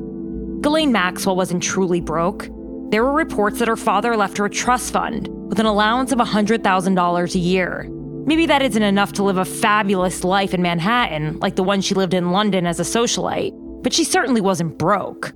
Ghislaine 0.61 0.93
Maxwell 0.93 1.37
wasn't 1.37 1.63
truly 1.63 2.01
broke. 2.01 2.49
There 2.91 3.03
were 3.03 3.13
reports 3.13 3.59
that 3.59 3.69
her 3.69 3.77
father 3.77 4.17
left 4.17 4.37
her 4.39 4.45
a 4.45 4.51
trust 4.51 4.93
fund 4.93 5.29
with 5.49 5.59
an 5.59 5.67
allowance 5.67 6.13
of 6.13 6.19
$100,000 6.19 7.35
a 7.35 7.39
year. 7.39 7.89
Maybe 8.27 8.47
that 8.47 8.63
isn't 8.63 8.83
enough 8.83 9.13
to 9.15 9.23
live 9.23 9.39
a 9.39 9.45
fabulous 9.45 10.23
life 10.23 10.53
in 10.55 10.63
Manhattan 10.63 11.41
like 11.41 11.57
the 11.57 11.65
one 11.65 11.81
she 11.81 11.95
lived 11.95 12.15
in 12.15 12.31
London 12.31 12.67
as 12.67 12.79
a 12.79 12.85
socialite, 12.85 13.53
but 13.83 13.93
she 13.93 14.05
certainly 14.05 14.41
wasn't 14.41 14.79
broke. 14.79 15.33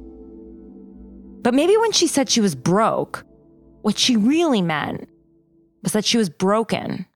But 1.43 1.55
maybe 1.55 1.77
when 1.79 1.93
she 1.93 2.07
said 2.07 2.29
she 2.29 2.41
was 2.41 2.55
broke, 2.55 3.25
what 3.83 3.99
she 3.99 4.17
really 4.17 4.63
meant 4.63 5.09
was 5.85 5.93
that 5.93 6.05
she 6.05 6.19
was 6.19 6.29
broken. 6.29 7.07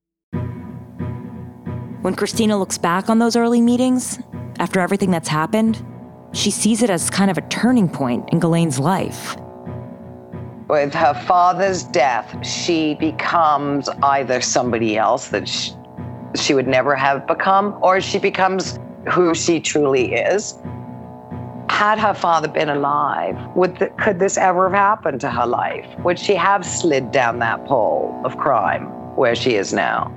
When 2.02 2.14
Christina 2.14 2.56
looks 2.56 2.78
back 2.78 3.10
on 3.10 3.18
those 3.18 3.34
early 3.34 3.60
meetings, 3.60 4.20
after 4.60 4.78
everything 4.78 5.10
that's 5.10 5.28
happened, 5.28 5.84
she 6.32 6.50
sees 6.50 6.82
it 6.82 6.90
as 6.90 7.10
kind 7.10 7.30
of 7.30 7.38
a 7.38 7.40
turning 7.42 7.88
point 7.88 8.28
in 8.30 8.38
Ghislaine's 8.38 8.78
life. 8.78 9.36
With 10.68 10.94
her 10.94 11.14
father's 11.26 11.82
death, 11.82 12.46
she 12.46 12.94
becomes 12.94 13.88
either 14.02 14.40
somebody 14.40 14.96
else 14.96 15.28
that 15.28 15.48
she, 15.48 15.72
she 16.36 16.54
would 16.54 16.68
never 16.68 16.94
have 16.94 17.26
become, 17.26 17.76
or 17.82 18.00
she 18.00 18.18
becomes 18.18 18.78
who 19.10 19.34
she 19.34 19.60
truly 19.60 20.12
is. 20.12 20.58
Had 21.70 21.98
her 21.98 22.14
father 22.14 22.48
been 22.48 22.68
alive, 22.68 23.36
could 23.98 24.18
this 24.18 24.36
ever 24.36 24.68
have 24.68 24.78
happened 24.78 25.20
to 25.20 25.30
her 25.30 25.46
life? 25.46 25.86
Would 26.00 26.18
she 26.18 26.34
have 26.34 26.66
slid 26.66 27.12
down 27.12 27.38
that 27.38 27.64
pole 27.66 28.20
of 28.24 28.36
crime 28.36 28.86
where 29.16 29.34
she 29.34 29.54
is 29.54 29.72
now? 29.72 30.12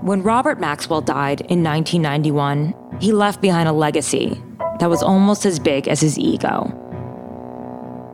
When 0.00 0.22
Robert 0.22 0.58
Maxwell 0.58 1.00
died 1.00 1.42
in 1.42 1.62
1991, 1.62 2.74
he 3.00 3.12
left 3.12 3.40
behind 3.40 3.68
a 3.68 3.72
legacy 3.72 4.42
that 4.78 4.90
was 4.90 5.02
almost 5.02 5.46
as 5.46 5.58
big 5.58 5.88
as 5.88 6.00
his 6.00 6.18
ego. 6.18 6.64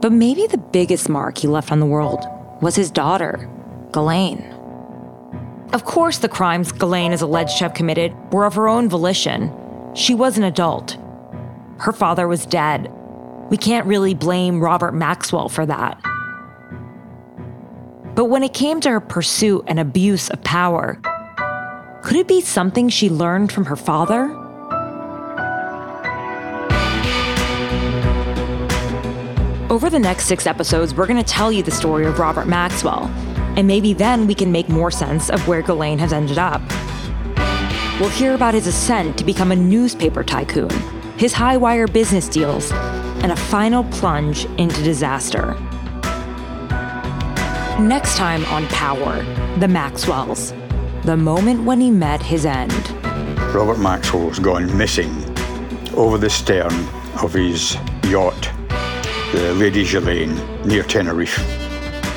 But 0.03 0.13
maybe 0.13 0.47
the 0.47 0.59
biggest 0.59 1.09
mark 1.09 1.39
he 1.39 1.49
left 1.49 1.73
on 1.73 1.81
the 1.81 1.87
world 1.87 2.25
was 2.61 2.77
his 2.77 2.91
daughter, 2.91 3.49
Ghislaine. 3.93 4.43
Of 5.73 5.85
course, 5.85 6.19
the 6.19 6.29
crimes 6.29 6.73
Ghislaine 6.73 7.13
is 7.13 7.23
alleged 7.23 7.59
to 7.59 7.65
have 7.65 7.75
committed 7.75 8.15
were 8.33 8.47
of 8.47 8.55
her 8.55 8.69
own 8.69 8.89
volition. 8.89 9.53
She 9.95 10.15
was 10.15 10.39
an 10.39 10.45
adult, 10.45 10.97
her 11.79 11.93
father 11.93 12.27
was 12.27 12.45
dead. 12.45 12.93
We 13.51 13.57
can't 13.57 13.87
really 13.87 14.15
blame 14.15 14.61
Robert 14.61 14.93
Maxwell 14.93 15.49
for 15.49 15.65
that. 15.67 16.01
But 18.15 18.27
when 18.27 18.43
it 18.43 18.53
came 18.53 18.81
to 18.81 18.91
her 18.91 19.01
pursuit 19.01 19.65
and 19.69 19.79
abuse 19.79 20.29
of 20.31 20.43
power, 20.43 21.01
could 22.03 22.17
it 22.17 22.27
be 22.27 22.41
something 22.41 22.89
she 22.89 23.09
learned 23.09 23.53
from 23.53 23.65
her 23.67 23.77
father? 23.77 24.35
Over 29.71 29.89
the 29.89 30.01
next 30.01 30.25
six 30.25 30.47
episodes, 30.47 30.95
we're 30.95 31.07
going 31.07 31.23
to 31.23 31.29
tell 31.29 31.53
you 31.53 31.63
the 31.63 31.71
story 31.71 32.07
of 32.07 32.19
Robert 32.19 32.49
Maxwell, 32.49 33.05
and 33.57 33.69
maybe 33.69 33.93
then 33.93 34.27
we 34.27 34.35
can 34.35 34.51
make 34.51 34.69
more 34.69 34.91
sense 34.91 35.31
of 35.31 35.47
where 35.47 35.63
Ghislaine 35.63 35.99
has 35.99 36.13
ended 36.13 36.39
up. 36.39 36.63
We'll 38.01 38.09
hear 38.09 38.35
about 38.35 38.55
his 38.55 38.67
ascent 38.67 39.17
to 39.19 39.25
become 39.25 39.53
a 39.53 39.57
newspaper 39.57 40.25
tycoon 40.25 40.71
his 41.19 41.33
high 41.33 41.57
wire 41.57 41.89
business 41.89 42.29
deals, 42.29 42.71
and 43.23 43.33
a 43.33 43.37
final 43.37 43.83
plunge 43.85 44.45
into 44.57 44.81
disaster. 44.85 45.57
Next 47.81 48.17
time 48.17 48.45
on 48.47 48.67
Power, 48.69 49.23
the 49.59 49.67
Maxwells, 49.67 50.53
the 51.03 51.17
moment 51.17 51.65
when 51.65 51.81
he 51.81 51.91
met 51.91 52.23
his 52.23 52.47
end. 52.47 52.73
Robert 53.53 53.81
Maxwell's 53.81 54.39
gone 54.39 54.77
missing 54.79 55.11
over 55.97 56.19
the 56.19 56.31
stern 56.31 56.73
of 57.21 57.33
his 57.33 57.75
yacht, 58.05 58.51
the 59.33 59.55
Lady 59.57 59.83
Ghislaine, 59.83 60.37
near 60.65 60.85
Tenerife. 60.85 61.39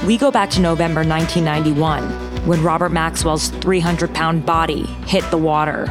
We 0.06 0.16
go 0.16 0.30
back 0.30 0.52
to 0.52 0.62
November 0.62 1.04
1991 1.04 2.04
when 2.46 2.62
Robert 2.62 2.92
Maxwell's 2.92 3.50
300 3.50 4.14
pound 4.14 4.46
body 4.46 4.84
hit 5.08 5.24
the 5.32 5.38
water. 5.38 5.88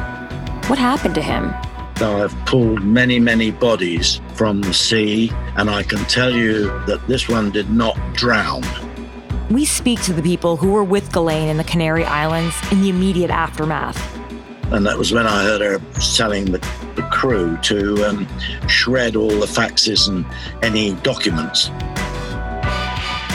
What 0.67 0.79
happened 0.79 1.15
to 1.15 1.21
him? 1.21 1.53
I've 2.01 2.35
pulled 2.45 2.83
many, 2.83 3.19
many 3.19 3.51
bodies 3.51 4.21
from 4.35 4.61
the 4.61 4.73
sea, 4.73 5.31
and 5.57 5.69
I 5.69 5.83
can 5.83 5.99
tell 6.05 6.31
you 6.33 6.65
that 6.85 7.01
this 7.07 7.29
one 7.29 7.51
did 7.51 7.69
not 7.69 7.97
drown. 8.13 8.63
We 9.49 9.65
speak 9.65 10.01
to 10.03 10.13
the 10.13 10.21
people 10.21 10.57
who 10.57 10.71
were 10.71 10.83
with 10.83 11.11
Ghislaine 11.11 11.49
in 11.49 11.57
the 11.57 11.63
Canary 11.63 12.05
Islands 12.05 12.55
in 12.71 12.81
the 12.81 12.89
immediate 12.89 13.29
aftermath. 13.29 13.99
And 14.71 14.85
that 14.85 14.97
was 14.97 15.11
when 15.11 15.27
I 15.27 15.43
heard 15.43 15.61
her 15.61 15.79
telling 16.15 16.45
the, 16.45 16.59
the 16.95 17.05
crew 17.11 17.57
to 17.63 18.07
um, 18.07 18.27
shred 18.67 19.15
all 19.15 19.27
the 19.29 19.45
faxes 19.45 20.07
and 20.07 20.25
any 20.63 20.93
documents. 21.01 21.69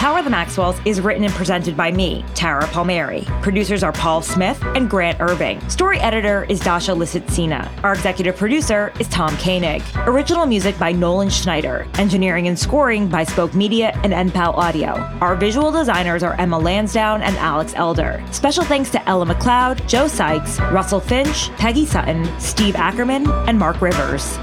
Power 0.07 0.23
the 0.23 0.31
Maxwells 0.31 0.79
is 0.85 1.01
written 1.01 1.25
and 1.25 1.33
presented 1.35 1.77
by 1.77 1.91
me, 1.91 2.25
Tara 2.37 2.65
Palmieri. 2.69 3.25
Producers 3.43 3.83
are 3.83 3.91
Paul 3.91 4.23
Smith 4.23 4.57
and 4.63 4.89
Grant 4.89 5.21
Irving. 5.21 5.69
Story 5.69 5.99
editor 5.99 6.47
is 6.49 6.61
Dasha 6.61 6.93
Lisitsina. 6.93 7.69
Our 7.83 7.95
executive 7.95 8.37
producer 8.37 8.93
is 9.01 9.09
Tom 9.09 9.37
Koenig. 9.39 9.83
Original 10.07 10.47
music 10.47 10.79
by 10.79 10.93
Nolan 10.93 11.29
Schneider. 11.29 11.89
Engineering 11.99 12.47
and 12.47 12.57
scoring 12.57 13.09
by 13.09 13.25
Spoke 13.25 13.53
Media 13.53 13.99
and 14.05 14.13
NPAL 14.13 14.55
Audio. 14.55 14.93
Our 15.21 15.35
visual 15.35 15.73
designers 15.73 16.23
are 16.23 16.41
Emma 16.41 16.57
Lansdowne 16.57 17.23
and 17.23 17.37
Alex 17.39 17.73
Elder. 17.75 18.25
Special 18.31 18.63
thanks 18.63 18.91
to 18.91 19.09
Ella 19.09 19.27
McLeod, 19.27 19.89
Joe 19.89 20.07
Sykes, 20.07 20.61
Russell 20.71 21.01
Finch, 21.01 21.51
Peggy 21.57 21.85
Sutton, 21.85 22.25
Steve 22.39 22.77
Ackerman, 22.77 23.29
and 23.49 23.59
Mark 23.59 23.83
Rivers. 23.83 24.39